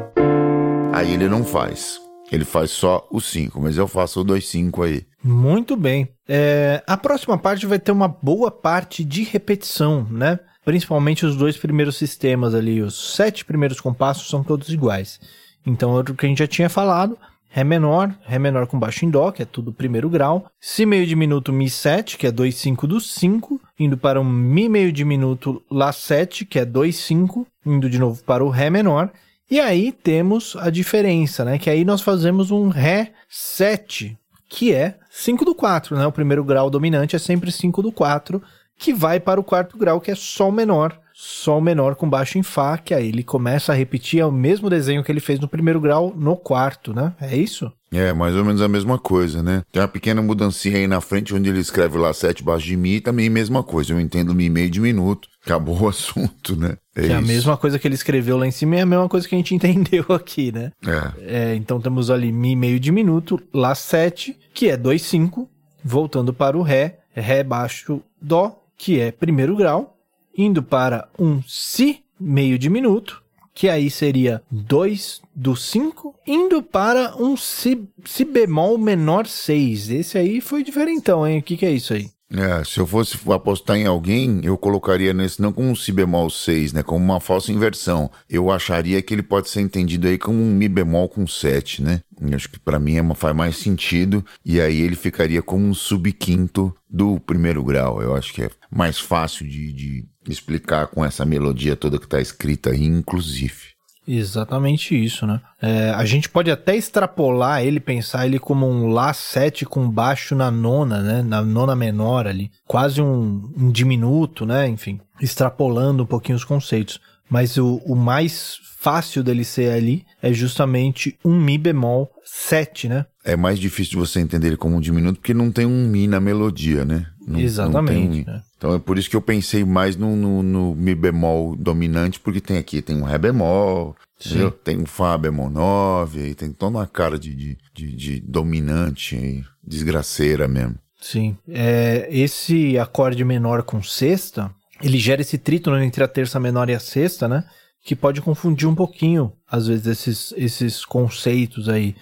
[0.94, 2.00] Aí ele não faz.
[2.32, 5.06] Ele faz só o 5, mas eu faço o 2-5 aí.
[5.24, 6.08] Muito bem.
[6.28, 10.40] É, a próxima parte vai ter uma boa parte de repetição, né?
[10.64, 15.20] Principalmente os dois primeiros sistemas ali, os sete primeiros compassos são todos iguais.
[15.66, 17.18] Então, é o que a gente já tinha falado,
[17.54, 21.06] Ré menor, Ré menor com baixo em Dó, que é tudo primeiro grau, Si meio
[21.06, 25.92] diminuto Mi 7, que é 2,5 do 5, indo para um Mi meio diminuto Lá
[25.92, 29.12] 7, que é 2,5, indo de novo para o Ré menor,
[29.50, 31.58] e aí temos a diferença, né?
[31.58, 36.08] Que aí nós fazemos um Ré 7, que é 5 do 4, né?
[36.08, 38.42] O primeiro grau dominante é sempre 5 do 4,
[38.78, 40.98] que vai para o quarto grau, que é Sol menor.
[41.24, 45.04] Sol menor com baixo em Fá, que aí ele começa a repetir o mesmo desenho
[45.04, 47.14] que ele fez no primeiro grau no quarto, né?
[47.22, 47.72] É isso?
[47.92, 49.62] É, mais ou menos a mesma coisa, né?
[49.72, 53.00] Tem uma pequena mudancinha aí na frente onde ele escreve lá 7 baixo de Mi,
[53.00, 53.94] também a mesma coisa.
[53.94, 55.30] Eu entendo Mi meio diminuto.
[55.46, 56.76] Acabou o assunto, né?
[56.96, 59.28] É é a mesma coisa que ele escreveu lá em cima é a mesma coisa
[59.28, 60.72] que a gente entendeu aqui, né?
[60.84, 61.52] É.
[61.52, 65.48] É, então temos ali Mi meio diminuto, Lá 7, que é 2,5,
[65.84, 70.01] voltando para o Ré, Ré baixo Dó, que é primeiro grau,
[70.38, 73.22] indo para um Si meio diminuto,
[73.54, 79.90] que aí seria 2 do 5, indo para um si, si bemol menor 6.
[79.90, 81.40] Esse aí foi diferentão, hein?
[81.40, 82.10] O que, que é isso aí?
[82.34, 86.30] É, se eu fosse apostar em alguém, eu colocaria nesse não como um si bemol
[86.30, 86.82] 6, né?
[86.82, 88.10] Como uma falsa inversão.
[88.30, 92.02] Eu acharia que ele pode ser entendido aí como um mi bemol com 7, né?
[92.22, 94.26] Eu acho que pra mim é uma, faz mais sentido.
[94.46, 98.02] E aí ele ficaria como um subquinto do primeiro grau.
[98.02, 102.20] Eu acho que é mais fácil de, de explicar com essa melodia toda que tá
[102.22, 103.72] escrita aí, inclusive.
[104.08, 105.40] Exatamente isso, né?
[105.62, 110.36] É, a gente pode até extrapolar ele, pensar ele como um Lá 7 com baixo
[110.36, 111.22] na nona, né?
[111.22, 112.52] Na nona menor ali.
[112.66, 114.68] Quase um, um diminuto, né?
[114.68, 117.00] Enfim, extrapolando um pouquinho os conceitos.
[117.32, 123.06] Mas o, o mais fácil dele ser ali é justamente um Mi bemol 7, né?
[123.24, 126.08] É mais difícil de você entender ele como um diminuto porque não tem um Mi
[126.08, 127.06] na melodia, né?
[127.26, 128.26] Não, Exatamente.
[128.26, 128.44] Não um né?
[128.58, 132.42] Então é por isso que eu pensei mais no, no, no Mi bemol dominante, porque
[132.42, 134.52] tem aqui, tem um Ré bemol, entendeu?
[134.52, 139.16] Tem um Fá bemol 9, aí tem toda uma cara de, de, de, de dominante
[139.16, 140.76] aí, desgraceira mesmo.
[141.00, 141.38] Sim.
[141.48, 146.74] É, esse acorde menor com sexta, ele gera esse trítono entre a terça menor e
[146.74, 147.44] a sexta, né?
[147.84, 151.96] Que pode confundir um pouquinho, às vezes, esses, esses conceitos aí.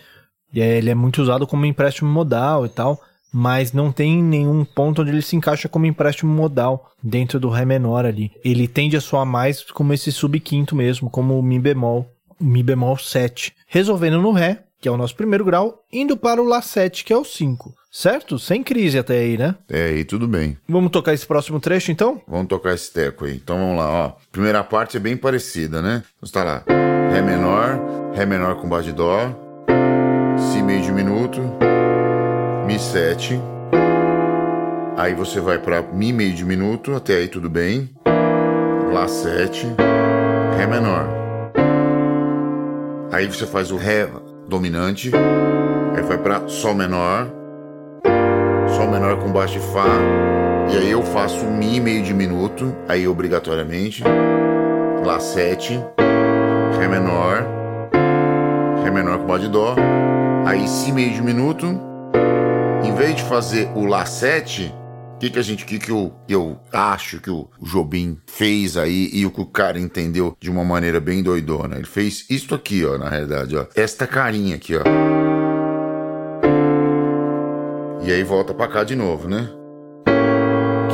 [0.53, 2.99] Ele é muito usado como empréstimo modal e tal,
[3.31, 7.65] mas não tem nenhum ponto onde ele se encaixa como empréstimo modal dentro do Ré
[7.65, 8.31] menor ali.
[8.43, 12.97] Ele tende a soar mais como esse subquinto mesmo, como o Mi bemol, Mi bemol
[12.97, 13.53] 7.
[13.67, 17.11] Resolvendo no Ré, que é o nosso primeiro grau, indo para o Lá 7, que
[17.11, 17.73] é o 5.
[17.91, 18.37] Certo?
[18.37, 19.55] Sem crise até aí, né?
[19.67, 20.57] É, e tudo bem.
[20.67, 22.21] Vamos tocar esse próximo trecho então?
[22.27, 23.35] Vamos tocar esse teco aí.
[23.35, 24.11] Então vamos lá, ó.
[24.31, 26.03] Primeira parte é bem parecida, né?
[26.17, 26.63] Então tá lá.
[27.11, 27.79] Ré menor,
[28.13, 29.35] Ré menor com Bá de Dó,
[30.37, 31.41] Si meio diminuto,
[32.67, 33.39] Mi 7.
[34.95, 37.89] Aí você vai pra Mi meio diminuto, até aí tudo bem.
[38.93, 39.65] Lá 7,
[40.55, 41.07] Ré menor.
[43.11, 44.07] Aí você faz o Ré
[44.49, 45.11] dominante,
[45.95, 47.29] aí vai pra Sol menor,
[48.75, 49.85] Sol menor com baixo de Fá,
[50.73, 54.03] e aí eu faço Mi meio diminuto, aí obrigatoriamente,
[55.05, 55.79] Lá 7,
[56.77, 57.45] Ré menor,
[58.83, 59.75] Ré menor com baixo de Dó,
[60.45, 61.79] aí Si meio diminuto,
[62.83, 64.78] em vez de fazer o Lá 7, o
[65.19, 69.25] que, que a gente, que, que eu, eu acho que o Jobim fez aí e
[69.25, 71.75] o que o cara entendeu de uma maneira bem doidona?
[71.75, 73.67] Ele fez isso aqui, ó, na realidade, ó.
[73.75, 74.83] Esta carinha aqui, ó.
[78.01, 79.49] E aí volta pra cá de novo, né?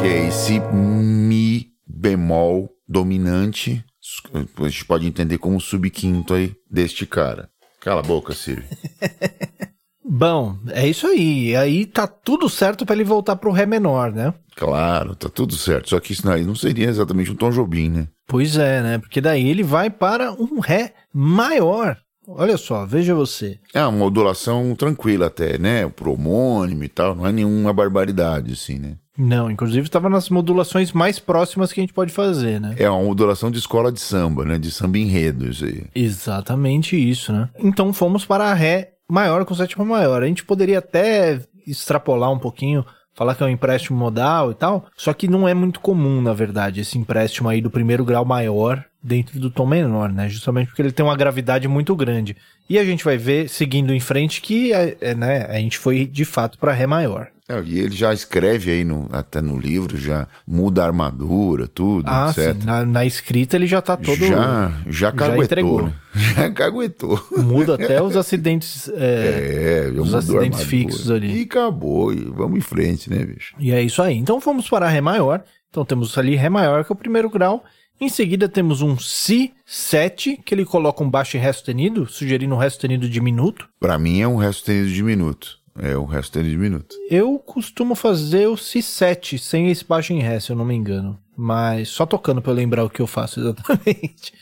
[0.02, 3.86] Que é esse Mi bemol dominante.
[4.34, 7.50] A gente pode entender como subquinto aí deste cara.
[7.80, 8.64] Cala a boca, Siri.
[10.08, 11.56] Bom, é isso aí.
[11.56, 14.34] Aí tá tudo certo para ele voltar pro Ré menor, né?
[14.56, 15.90] Claro, tá tudo certo.
[15.90, 18.08] Só que isso aí não seria exatamente um Tom Jobim, né?
[18.28, 18.98] Pois é, né?
[19.00, 21.98] Porque daí ele vai para um Ré maior.
[22.28, 23.60] Olha só, veja você.
[23.74, 25.88] É uma modulação tranquila até, né?
[25.88, 27.16] Pro homônimo e tal.
[27.16, 28.96] Não é nenhuma barbaridade, assim, né?
[29.18, 32.76] Não, inclusive estava nas modulações mais próximas que a gente pode fazer, né?
[32.78, 34.58] É uma modulação de escola de samba, né?
[34.58, 35.84] De samba enredo, isso aí.
[35.96, 37.50] Exatamente isso, né?
[37.58, 40.24] Então fomos para a Ré maior com sétima maior.
[40.24, 44.86] A gente poderia até extrapolar um pouquinho, falar que é um empréstimo modal e tal,
[44.96, 48.84] só que não é muito comum, na verdade, esse empréstimo aí do primeiro grau maior
[49.02, 50.28] dentro do tom menor, né?
[50.28, 52.36] Justamente porque ele tem uma gravidade muito grande.
[52.68, 56.06] E a gente vai ver, seguindo em frente, que é, é, né, a gente foi
[56.06, 57.30] de fato para Ré maior.
[57.48, 62.06] É, e ele já escreve aí, no, até no livro, já muda a armadura, tudo,
[62.08, 62.54] Ah, etc.
[62.60, 64.16] sim, na, na escrita ele já tá todo.
[64.18, 65.82] já, já caguetou, entregou.
[65.84, 65.94] né?
[66.36, 67.28] Já caguetou.
[67.38, 68.90] Muda até os acidentes.
[68.96, 71.40] é, É, já Os acidentes fixos ali.
[71.40, 73.54] E acabou, e vamos em frente, né, bicho?
[73.60, 74.16] E é isso aí.
[74.18, 75.44] Então vamos para Ré maior.
[75.70, 77.64] Então temos ali Ré maior, que é o primeiro grau.
[78.00, 82.56] Em seguida temos um Si 7, que ele coloca um baixo em Ré sustenido, sugerindo
[82.56, 83.68] um Ré sustenido diminuto.
[83.80, 85.60] Pra mim é um resto tênis de minuto.
[85.78, 86.96] É um resto tênis de minuto.
[87.10, 90.74] Eu costumo fazer o Si 7, sem esse baixo em Ré, se eu não me
[90.74, 91.20] engano.
[91.36, 94.34] Mas só tocando pra eu lembrar o que eu faço exatamente.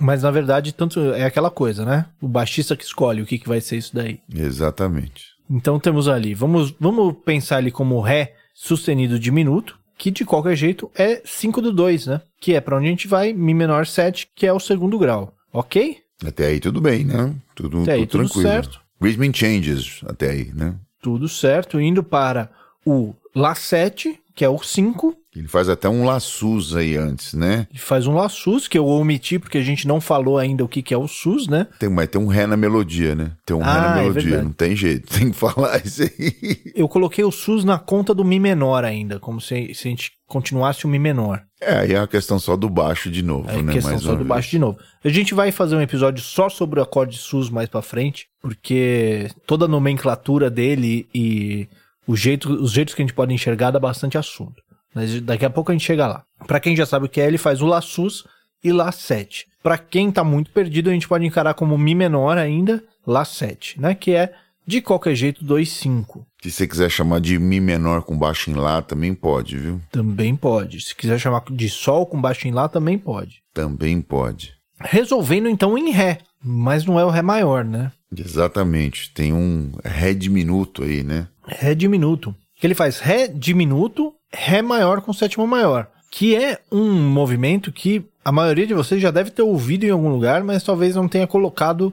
[0.00, 2.06] Mas na verdade, tanto é aquela coisa, né?
[2.20, 4.18] O baixista que escolhe o que, que vai ser isso daí.
[4.34, 5.26] Exatamente.
[5.50, 10.90] Então temos ali, vamos, vamos pensar ali como Ré sustenido diminuto, que de qualquer jeito
[10.96, 12.20] é 5 do 2, né?
[12.40, 15.34] Que é pra onde a gente vai, Mi menor 7, que é o segundo grau.
[15.52, 15.98] Ok?
[16.24, 17.34] Até aí tudo bem, né?
[17.54, 18.48] Tudo, Até aí tudo tudo tranquilo.
[18.48, 18.80] certo.
[19.02, 20.74] Rhythm changes até aí, né?
[21.00, 22.50] Tudo certo, indo para
[22.86, 27.66] o Lá 7, que é o 5, Ele faz até um laçus aí antes, né?
[27.72, 30.68] e faz um Lá sus, que eu omiti porque a gente não falou ainda o
[30.68, 31.66] que, que é o sus, né?
[31.78, 33.32] Tem, mas tem um ré na melodia, né?
[33.46, 34.44] Tem um ré Ah, na é melodia, verdade.
[34.44, 36.72] não tem jeito, tem que falar isso aí.
[36.74, 40.12] Eu coloquei o sus na conta do Mi menor ainda, como se, se a gente
[40.26, 41.42] continuasse o Mi menor.
[41.64, 43.72] É, aí é a questão só do baixo de novo, É né?
[43.72, 44.28] questão Mais só do vez.
[44.28, 44.78] baixo de novo.
[45.04, 49.28] A gente vai fazer um episódio só sobre o acorde sus mais pra frente, porque
[49.46, 51.68] toda a nomenclatura dele e
[52.06, 54.62] o jeito, os jeitos que a gente pode enxergar dá bastante assunto.
[54.94, 56.22] Mas daqui a pouco a gente chega lá.
[56.46, 58.26] Pra quem já sabe o que é, ele faz o Lá sus
[58.62, 59.46] e Lá 7.
[59.62, 63.80] Pra quem tá muito perdido, a gente pode encarar como Mi menor ainda, Lá 7,
[63.80, 63.94] né?
[63.94, 64.32] Que é,
[64.66, 66.24] de qualquer jeito, 2-5.
[66.42, 69.80] Se você quiser chamar de Mi menor com baixo em Lá, também pode, viu?
[69.90, 70.80] Também pode.
[70.80, 73.42] Se quiser chamar de Sol com baixo em Lá, também pode.
[73.52, 74.54] Também pode.
[74.80, 77.92] resolvendo então em Ré, mas não é o Ré maior, né?
[78.16, 79.12] Exatamente.
[79.12, 81.28] Tem um Ré diminuto aí, né?
[81.46, 82.34] Ré diminuto.
[82.58, 85.88] Que ele faz Ré diminuto, Ré maior com sétima maior.
[86.10, 90.08] Que é um movimento que a maioria de vocês já deve ter ouvido em algum
[90.10, 91.92] lugar, mas talvez não tenha colocado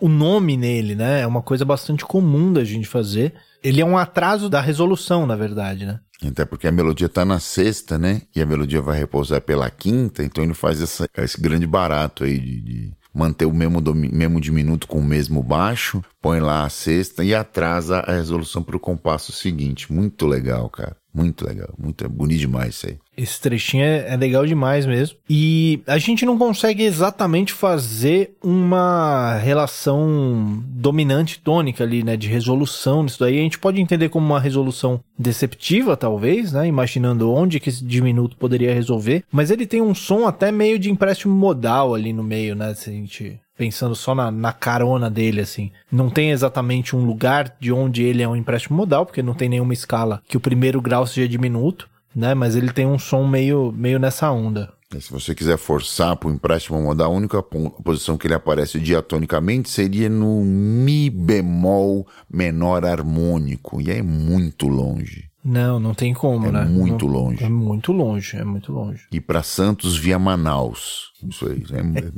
[0.00, 1.20] o nome nele, né?
[1.20, 3.34] É uma coisa bastante comum da gente fazer.
[3.62, 6.00] Ele é um atraso da resolução, na verdade, né?
[6.26, 8.22] Até porque a melodia tá na sexta, né?
[8.34, 12.38] E a melodia vai repousar pela quinta, então ele faz essa- esse grande barato aí
[12.38, 17.22] de, de manter o mesmo, mesmo diminuto com o mesmo baixo, põe lá a sexta
[17.24, 19.92] e atrasa a resolução pro compasso seguinte.
[19.92, 20.96] Muito legal, cara.
[21.12, 21.72] Muito legal.
[21.78, 22.98] Muito é bonito demais isso aí.
[23.16, 25.16] Esse trechinho é, é legal demais mesmo.
[25.28, 32.16] E a gente não consegue exatamente fazer uma relação dominante tônica ali, né?
[32.16, 33.38] De resolução nisso daí.
[33.38, 36.66] A gente pode entender como uma resolução deceptiva, talvez, né?
[36.66, 39.24] Imaginando onde que esse diminuto poderia resolver.
[39.30, 42.74] Mas ele tem um som até meio de empréstimo modal ali no meio, né?
[42.74, 45.70] Se a gente pensando só na, na carona dele, assim.
[45.90, 49.48] Não tem exatamente um lugar de onde ele é um empréstimo modal, porque não tem
[49.48, 52.34] nenhuma escala que o primeiro grau seja diminuto, né?
[52.34, 54.72] Mas ele tem um som meio, meio nessa onda.
[54.94, 58.78] E se você quiser forçar para o empréstimo modal, a única posição que ele aparece
[58.78, 63.80] diatonicamente seria no Mi bemol menor harmônico.
[63.80, 65.24] E é muito longe.
[65.44, 66.64] Não, não tem como, É né?
[66.64, 67.44] muito Não- longe.
[67.44, 69.02] É muito longe, é muito longe.
[69.12, 71.10] E para Santos via Manaus.
[71.28, 71.62] Isso aí.
[71.72, 72.12] é-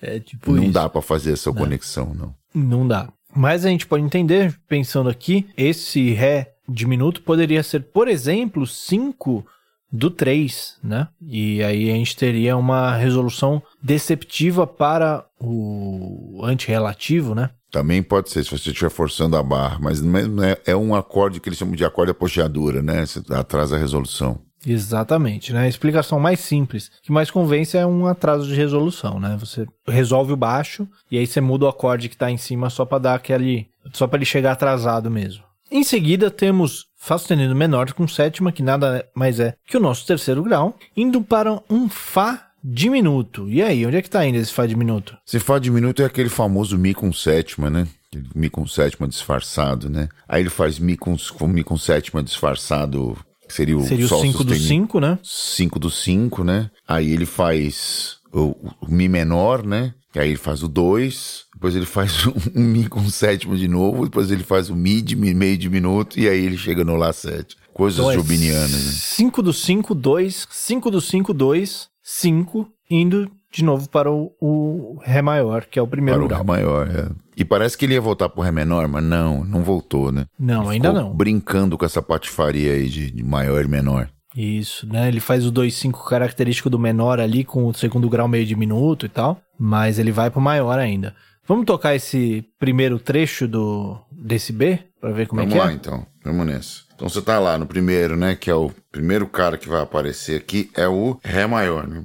[0.16, 0.72] É tipo não isso.
[0.72, 2.34] dá para fazer essa conexão, não.
[2.52, 3.08] Não dá.
[3.34, 9.44] Mas a gente pode entender, pensando aqui, esse Ré diminuto poderia ser, por exemplo, 5
[9.92, 11.08] do 3, né?
[11.20, 17.50] E aí a gente teria uma resolução deceptiva para o antirrelativo, né?
[17.70, 21.40] Também pode ser, se você estiver forçando a barra, mas é- é, é um acorde
[21.40, 23.04] que eles chamam de acorde apogeadura, né?
[23.04, 24.40] Você atrasa a resolução.
[24.66, 25.60] Exatamente, né?
[25.62, 29.36] A explicação mais simples, que mais convence é um atraso de resolução, né?
[29.40, 32.84] Você resolve o baixo e aí você muda o acorde que tá em cima só
[32.84, 35.42] para dar aquele, só para ele chegar atrasado mesmo.
[35.72, 40.06] Em seguida temos Fá sustenido menor com sétima, que nada mais é que o nosso
[40.06, 43.48] terceiro grau, indo para um Fá diminuto.
[43.48, 45.16] E aí, onde é que tá indo esse Fá diminuto?
[45.24, 47.88] Se Fá diminuto é aquele famoso Mi com sétima, né?
[48.34, 50.10] Mi com sétima disfarçado, né?
[50.28, 51.16] Aí ele faz Mi com,
[51.48, 53.16] Mi com sétima disfarçado,
[53.48, 54.68] que seria o Seria o Sol 5 do sustenido.
[54.68, 55.18] 5, né?
[55.22, 56.70] 5 do 5, né?
[56.86, 59.94] Aí ele faz o, o Mi menor, né?
[60.12, 63.66] Que aí ele faz o 2, depois ele faz um, um Mi com sétima de
[63.68, 66.96] novo, depois ele faz o Mi de mi- meio diminuto e aí ele chega no
[66.96, 67.56] Lá 7.
[67.72, 68.92] Coisas Então é jobinianas, né?
[68.92, 74.98] 5 do 5, 2, 5 do 5, 2, 5, indo de novo para o, o
[75.02, 76.40] Ré maior, que é o primeiro Para o grau.
[76.40, 77.08] Ré maior, é.
[77.36, 80.26] E parece que ele ia voltar pro Ré menor, mas não, não voltou, né?
[80.38, 81.14] Não, Ele ainda não.
[81.14, 84.10] brincando com essa patifaria aí de, de maior e menor.
[84.36, 85.08] Isso, né?
[85.08, 89.08] Ele faz o 2,5 característico do menor ali com o segundo grau meio diminuto e
[89.08, 91.14] tal, mas ele vai pro maior ainda.
[91.46, 95.70] Vamos tocar esse primeiro trecho do desse B pra ver como Vamos é que lá,
[95.70, 95.74] é?
[95.74, 96.06] então.
[96.24, 96.82] Vamos nessa.
[96.94, 98.36] Então você tá lá no primeiro, né?
[98.36, 102.04] Que é o primeiro cara que vai aparecer aqui, é o Ré maior, né?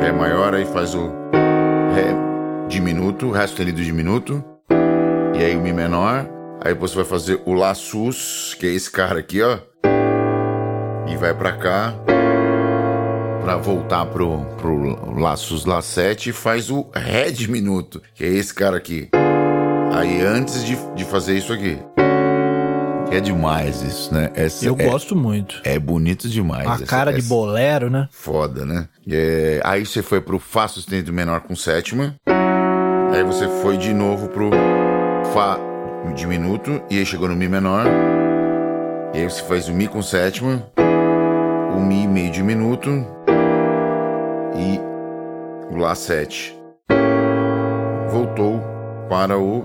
[0.00, 1.08] Ré maior, aí faz o
[1.92, 4.42] Ré diminuto, Ré sustenido diminuto.
[5.34, 6.28] E aí o Mi menor.
[6.64, 9.58] Aí você vai fazer o Lá sus, que é esse cara aqui, ó.
[11.06, 11.94] E vai pra cá.
[13.42, 15.34] Pra voltar pro, pro Lá
[15.82, 19.08] 7 e faz o Ré diminuto, que é esse cara aqui.
[19.92, 21.76] Aí antes de, de fazer isso aqui.
[23.10, 24.30] Que é demais isso, né?
[24.34, 25.60] Essa Eu é, gosto muito.
[25.64, 26.66] é bonito demais.
[26.68, 28.08] A essa- cara de essa- bolero, né?
[28.12, 28.86] Foda, né?
[29.10, 32.14] É, aí você foi pro Fá sustenido menor com sétima.
[33.12, 34.50] Aí você foi de novo pro
[35.34, 35.58] Fá
[36.14, 36.80] diminuto.
[36.88, 37.84] E aí chegou no Mi menor.
[39.12, 40.62] E aí você faz o Mi com sétima.
[41.76, 42.90] O Mi meio diminuto.
[44.56, 44.78] E
[45.72, 46.56] o Lá 7.
[48.10, 48.60] Voltou
[49.08, 49.64] para o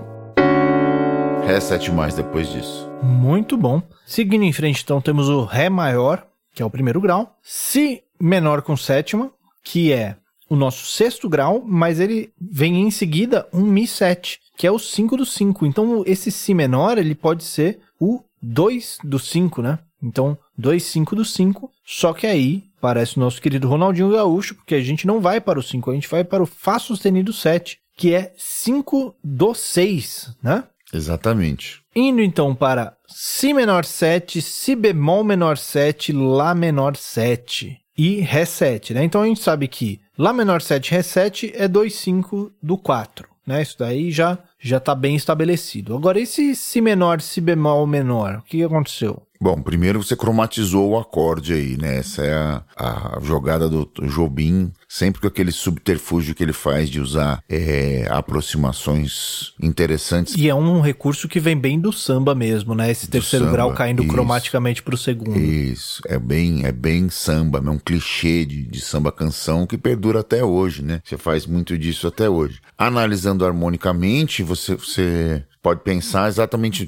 [1.46, 2.90] Ré 7 mais depois disso.
[3.02, 3.82] Muito bom.
[4.06, 7.36] Seguindo em frente, então, temos o Ré maior, que é o primeiro grau.
[7.42, 9.30] Si menor com sétima,
[9.62, 10.16] que é
[10.48, 14.78] o nosso sexto grau, mas ele vem em seguida um Mi 7, que é o
[14.78, 15.66] 5 do 5.
[15.66, 19.78] Então, esse Si menor, ele pode ser o 2 do 5, né?
[20.02, 21.70] Então, 2, 5 do 5.
[21.86, 25.58] Só que aí, parece o nosso querido Ronaldinho Gaúcho, porque a gente não vai para
[25.58, 30.36] o 5, a gente vai para o Fá sustenido 7, que é 5 do 6,
[30.42, 30.64] né?
[30.92, 31.80] Exatamente.
[31.94, 38.44] Indo então para Si menor 7, Si bemol menor 7, Lá menor 7 e Ré
[38.44, 39.04] 7, né?
[39.04, 43.28] Então a gente sabe que Lá menor 7, Ré 7 é 2, 5 do 4,
[43.46, 43.62] né?
[43.62, 45.94] Isso daí já já tá bem estabelecido.
[45.94, 49.22] Agora esse Si menor, Si bemol menor, o que aconteceu?
[49.40, 51.98] Bom, primeiro você cromatizou o acorde aí, né?
[51.98, 57.00] Essa é a, a jogada do Jobim, sempre com aquele subterfúgio que ele faz de
[57.00, 60.34] usar é, aproximações interessantes.
[60.36, 62.90] E é um recurso que vem bem do samba mesmo, né?
[62.90, 64.12] Esse terceiro samba, grau caindo isso.
[64.12, 65.38] cromaticamente pro segundo.
[65.38, 70.20] Isso, é bem, é bem samba, é um clichê de, de samba canção que perdura
[70.20, 71.00] até hoje, né?
[71.04, 72.60] Você faz muito disso até hoje.
[72.76, 76.86] Analisando harmonicamente, você, você pode pensar exatamente.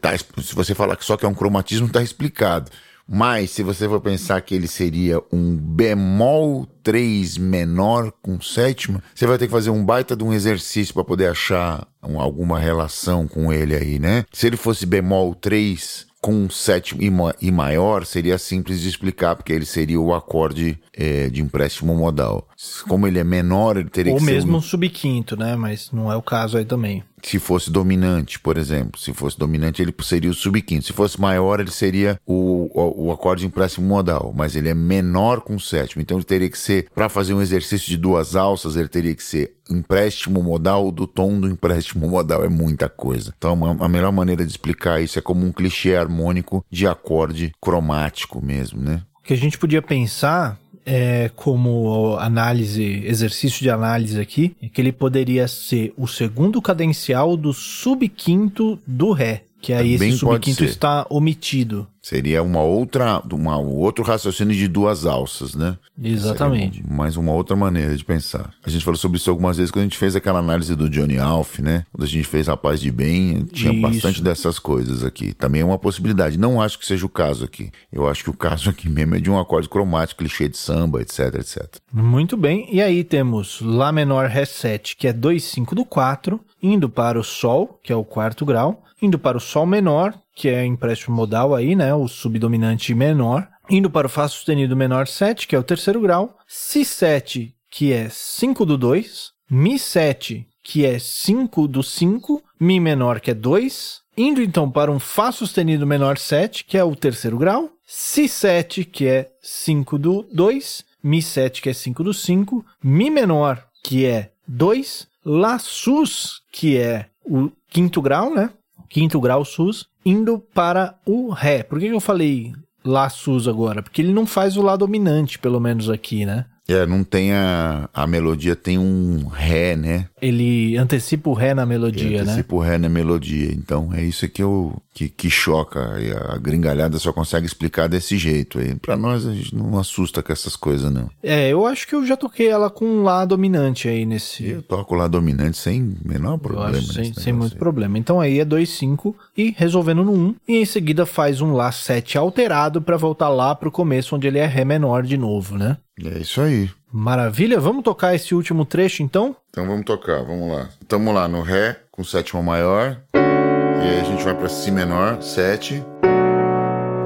[0.00, 2.70] Tá, se você falar que só que é um cromatismo, tá explicado.
[3.10, 9.26] Mas se você for pensar que ele seria um bemol 3 menor com sétima, você
[9.26, 13.26] vai ter que fazer um baita de um exercício para poder achar um- alguma relação
[13.26, 14.26] com ele aí, né?
[14.30, 19.36] Se ele fosse bemol 3 com sétimo e, ma- e maior, seria simples de explicar,
[19.36, 22.46] porque ele seria o acorde eh, de empréstimo modal.
[22.88, 25.54] Como ele é menor, ele teria Ou que ser mesmo um- um subquinto, né?
[25.54, 27.04] Mas não é o caso aí também.
[27.22, 28.98] se fosse dominante, por exemplo.
[28.98, 30.84] Se fosse dominante, ele seria o subquinto.
[30.86, 34.32] Se fosse maior, ele seria o, o, o acorde de empréstimo modal.
[34.36, 36.00] Mas ele é menor com o sétimo.
[36.02, 39.22] Então ele teria que ser, para fazer um exercício de duas alças, ele teria que
[39.22, 42.44] ser empréstimo modal do tom do empréstimo modal.
[42.44, 43.32] É muita coisa.
[43.36, 47.52] Então a, a melhor maneira de explicar isso é como um clichê harmônico de acorde
[47.60, 49.02] cromático mesmo, né?
[49.18, 50.58] O que a gente podia pensar
[50.90, 57.52] é como análise, exercício de análise aqui, que ele poderia ser o segundo cadencial do
[57.52, 59.42] subquinto do Ré.
[59.60, 61.86] Que aí Também esse subquinto está omitido.
[62.08, 65.76] Seria uma outra, uma, um outro raciocínio de duas alças, né?
[66.02, 66.78] Exatamente.
[66.78, 68.50] Seria mais uma outra maneira de pensar.
[68.64, 71.18] A gente falou sobre isso algumas vezes quando a gente fez aquela análise do Johnny
[71.18, 71.84] Alf, né?
[71.92, 73.82] Quando a gente fez Rapaz de Bem, tinha Isso.
[73.82, 75.34] bastante dessas coisas aqui.
[75.34, 76.38] Também é uma possibilidade.
[76.38, 77.70] Não acho que seja o caso aqui.
[77.92, 81.02] Eu acho que o caso aqui mesmo é de um acorde cromático, clichê de samba,
[81.02, 81.76] etc, etc.
[81.92, 82.66] Muito bem.
[82.72, 87.20] E aí temos Lá menor Ré 7, que é 2, 5 do 4, indo para
[87.20, 91.16] o Sol, que é o quarto grau, indo para o Sol menor, que é empréstimo
[91.16, 91.92] modal aí, né?
[91.92, 96.38] O subdominante menor, indo para o Fá sustenido menor 7, que é o terceiro grau,
[96.46, 102.78] Si 7, que é 5 do 2, Mi 7, que é 5 do 5, Mi
[102.78, 106.94] menor, que é 2, indo então para um Fá sustenido menor 7, que é o
[106.94, 112.14] terceiro grau, Si 7, que é 5 do 2, Mi 7, que é 5 do
[112.14, 118.50] 5, Mi menor, que é 2, Lá sus, que é o quinto grau, né?
[118.88, 121.62] Quinto grau sus, indo para o Ré.
[121.62, 122.52] Por que que eu falei
[122.84, 123.82] Lá sus agora?
[123.82, 126.46] Porque ele não faz o Lá dominante, pelo menos aqui, né?
[126.70, 127.88] É, não tem a.
[127.94, 130.06] A melodia tem um Ré, né?
[130.20, 132.32] Ele antecipa o Ré na melodia, né?
[132.32, 133.50] Antecipa o Ré na melodia.
[133.54, 135.96] Então é isso que, eu, que, que choca.
[135.98, 138.74] E a gringalhada só consegue explicar desse jeito aí.
[138.74, 141.08] Pra nós, a gente não assusta com essas coisas, não.
[141.22, 144.46] É, eu acho que eu já toquei ela com um Lá dominante aí nesse.
[144.46, 146.82] Eu toco lá dominante sem menor Eu problema.
[146.82, 147.58] sem, sem muito aí.
[147.58, 147.96] problema.
[147.96, 150.16] Então aí é 2, 5 e resolvendo no 1.
[150.16, 154.26] Um, e em seguida faz um Lá 7 alterado para voltar lá pro começo, onde
[154.26, 155.76] ele é Ré menor de novo, né?
[156.04, 156.68] É isso aí.
[156.92, 159.36] Maravilha, vamos tocar esse último trecho então?
[159.50, 160.68] Então vamos tocar, vamos lá.
[160.88, 163.00] Tamo lá no Ré com sétima maior.
[163.14, 165.84] E aí a gente vai pra Si menor, 7.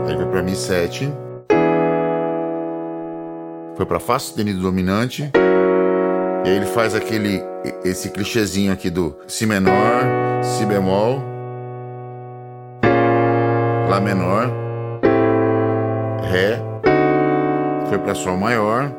[0.08, 1.12] Aí vai pra Mi 7.
[3.76, 5.30] Foi pra Fá sustenido dominante.
[6.44, 7.42] E aí ele faz aquele.
[7.84, 10.02] Esse clichêzinho aqui do Si menor,
[10.42, 11.31] Si bemol.
[13.88, 14.50] Lá menor.
[16.30, 16.58] Ré.
[17.88, 18.90] Foi pra Sol maior.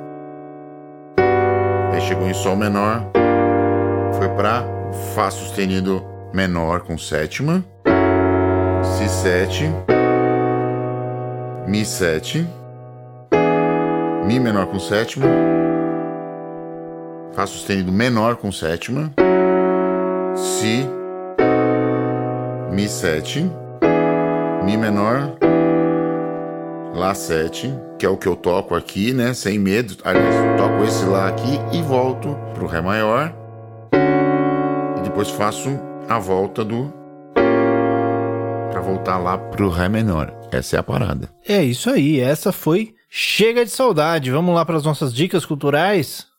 [1.91, 3.01] Aí chegou em Sol menor.
[4.17, 4.63] Foi pra
[5.15, 6.03] Fá sustenido
[6.33, 7.63] menor com sétima.
[8.83, 9.71] Si 7.
[11.67, 12.47] Mi 7.
[14.25, 15.25] Mi menor com sétima.
[17.33, 19.11] Fá sustenido menor com sétima.
[20.35, 20.87] Si.
[22.71, 23.62] Mi 7.
[24.63, 25.35] Mi menor.
[26.95, 29.33] Lá 7, que é o que eu toco aqui, né?
[29.33, 29.97] Sem medo.
[30.03, 33.33] Aliás, toco esse Lá aqui e volto pro Ré maior.
[34.97, 35.69] E depois faço
[36.07, 36.93] a volta do.
[38.71, 40.33] Pra voltar lá pro Ré menor.
[40.51, 41.29] Essa é a parada.
[41.47, 44.31] É isso aí, essa foi Chega de Saudade.
[44.31, 46.32] Vamos lá para as nossas dicas culturais?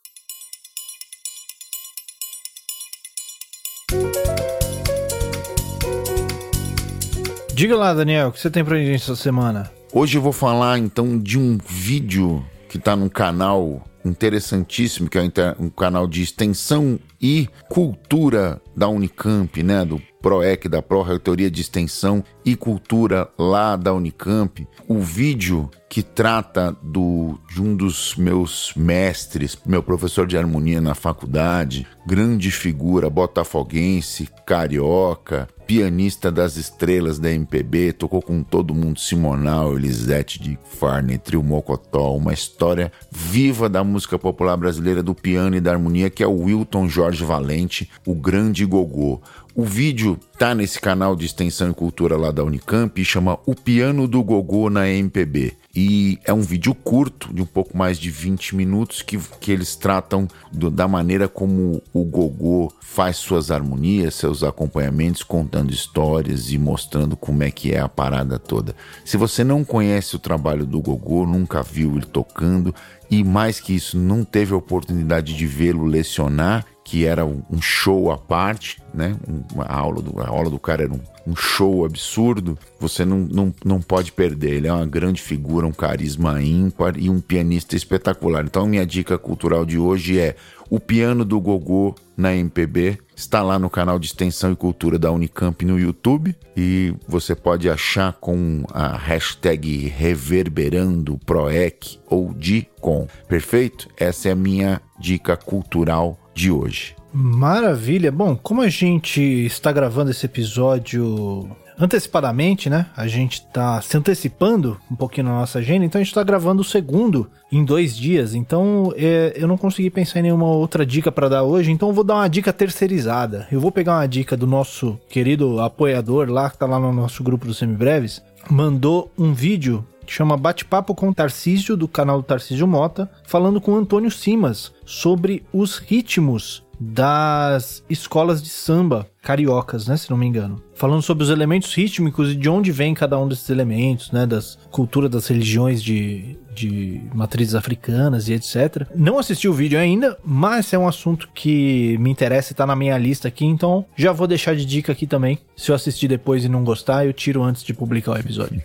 [7.54, 9.70] Diga lá, Daniel, o que você tem pra gente essa semana?
[9.92, 15.22] Hoje eu vou falar então de um vídeo que tá num canal interessantíssimo, que é
[15.22, 15.30] um
[15.60, 19.82] um canal de extensão e cultura da Unicamp, né?
[19.82, 24.68] Do PROEC, da Pró-Reitoria de Extensão e Cultura lá da Unicamp.
[24.86, 30.92] O vídeo que trata do, de um dos meus mestres, meu professor de harmonia na
[30.92, 39.76] faculdade, grande figura botafoguense, carioca, pianista das estrelas da MPB, tocou com todo mundo, Simonal,
[39.76, 45.60] Elisete de Farney, Trio Mocotó, uma história viva da música popular brasileira do piano e
[45.60, 49.20] da harmonia, que é o Wilton Jorge Valente, o grande gogô.
[49.54, 53.54] O vídeo tá nesse canal de extensão e cultura lá da Unicamp e chama O
[53.54, 55.54] Piano do Gogô na MPB.
[55.76, 59.74] E é um vídeo curto, de um pouco mais de 20 minutos, que, que eles
[59.74, 66.58] tratam do, da maneira como o gogô faz suas harmonias, seus acompanhamentos, contando histórias e
[66.58, 68.76] mostrando como é que é a parada toda.
[69.04, 72.72] Se você não conhece o trabalho do gogô, nunca viu ele tocando
[73.10, 78.12] e mais que isso, não teve a oportunidade de vê-lo lecionar, que era um show
[78.12, 79.16] à parte, né?
[79.52, 82.58] Uma aula do, a aula do cara era um, um show absurdo.
[82.78, 84.52] Você não, não, não pode perder.
[84.52, 88.44] Ele é uma grande figura, um carisma ímpar e um pianista espetacular.
[88.44, 90.36] Então, minha dica cultural de hoje é
[90.68, 92.98] o piano do Gogô na MPB.
[93.16, 97.70] Está lá no canal de extensão e cultura da Unicamp no YouTube e você pode
[97.70, 102.34] achar com a hashtag reverberando proec ou
[102.80, 103.06] com.
[103.28, 103.88] Perfeito?
[103.96, 106.96] Essa é a minha dica cultural de hoje.
[107.12, 108.10] Maravilha.
[108.10, 112.86] Bom, como a gente está gravando esse episódio antecipadamente, né?
[112.96, 116.62] A gente está se antecipando um pouquinho na nossa agenda, então a gente está gravando
[116.62, 118.34] o segundo em dois dias.
[118.34, 121.94] Então é, eu não consegui pensar em nenhuma outra dica para dar hoje, então eu
[121.94, 123.46] vou dar uma dica terceirizada.
[123.50, 127.22] Eu vou pegar uma dica do nosso querido apoiador lá, que está lá no nosso
[127.22, 132.66] grupo do Semibreves, mandou um vídeo que chama Bate-Papo com Tarcísio, do canal do Tarcísio
[132.66, 140.10] Mota, falando com Antônio Simas sobre os ritmos das escolas de samba cariocas, né, se
[140.10, 140.62] não me engano.
[140.74, 144.58] Falando sobre os elementos rítmicos e de onde vem cada um desses elementos, né, das
[144.70, 148.86] culturas das religiões de, de matrizes africanas e etc.
[148.94, 152.76] Não assisti o vídeo ainda, mas é um assunto que me interessa e tá na
[152.76, 155.38] minha lista aqui, então já vou deixar de dica aqui também.
[155.56, 158.62] Se eu assistir depois e não gostar, eu tiro antes de publicar o episódio.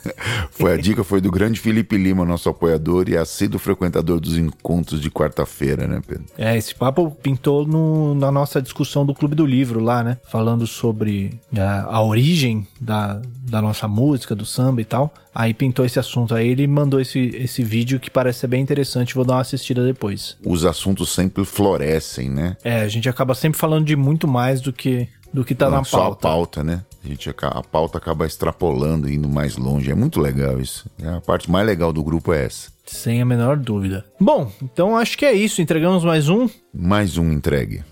[0.50, 5.00] foi a dica foi do grande Felipe Lima, nosso apoiador e assíduo frequentador dos encontros
[5.00, 6.24] de quarta-feira, né, Pedro?
[6.38, 10.18] É, esse papo pintou no, na nossa discussão do Clube do Livro lá, né?
[10.28, 15.12] Falando sobre a, é, a origem da, da nossa música, do samba e tal.
[15.34, 19.14] Aí pintou esse assunto aí, ele mandou esse, esse vídeo que parece ser bem interessante,
[19.14, 20.36] vou dar uma assistida depois.
[20.44, 22.56] Os assuntos sempre florescem, né?
[22.64, 25.72] É, a gente acaba sempre falando de muito mais do que do que tá Não,
[25.72, 25.88] na pauta.
[25.90, 26.82] Só a pauta, né?
[27.04, 29.90] A, gente, a pauta acaba extrapolando, indo mais longe.
[29.90, 30.88] É muito legal isso.
[31.02, 32.70] É, a parte mais legal do grupo é essa.
[32.86, 34.04] Sem a menor dúvida.
[34.20, 35.62] Bom, então acho que é isso.
[35.62, 36.48] Entregamos mais um?
[36.74, 37.84] Mais um entregue.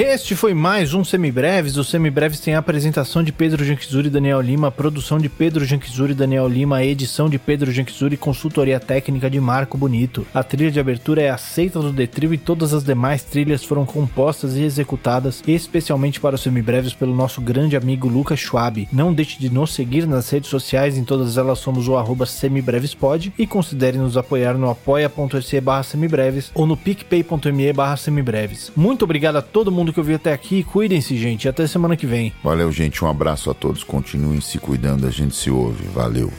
[0.00, 1.76] Este foi mais um Semibreves.
[1.76, 6.12] O Semibreves tem a apresentação de Pedro Janquizuri e Daniel Lima, produção de Pedro Janquizuri
[6.12, 10.24] e Daniel Lima, edição de Pedro Janquizuri e consultoria técnica de Marco Bonito.
[10.32, 14.54] A trilha de abertura é aceita do Detrivo e todas as demais trilhas foram compostas
[14.54, 18.88] e executadas especialmente para os Semibreves pelo nosso grande amigo Lucas Schwab.
[18.92, 23.48] Não deixe de nos seguir nas redes sociais, em todas elas somos o semibrevespod e
[23.48, 28.70] considere nos apoiar no apoia.se semibreves ou no picpay.me semibreves.
[28.76, 30.62] Muito obrigado a todo mundo mundo que ouviu até aqui.
[30.62, 31.48] Cuidem-se, gente.
[31.48, 32.32] Até semana que vem.
[32.42, 33.04] Valeu, gente.
[33.04, 33.82] Um abraço a todos.
[33.82, 35.06] Continuem se cuidando.
[35.06, 35.84] A gente se ouve.
[35.88, 36.30] Valeu.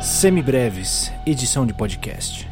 [0.00, 2.51] Semibreves, edição de podcast.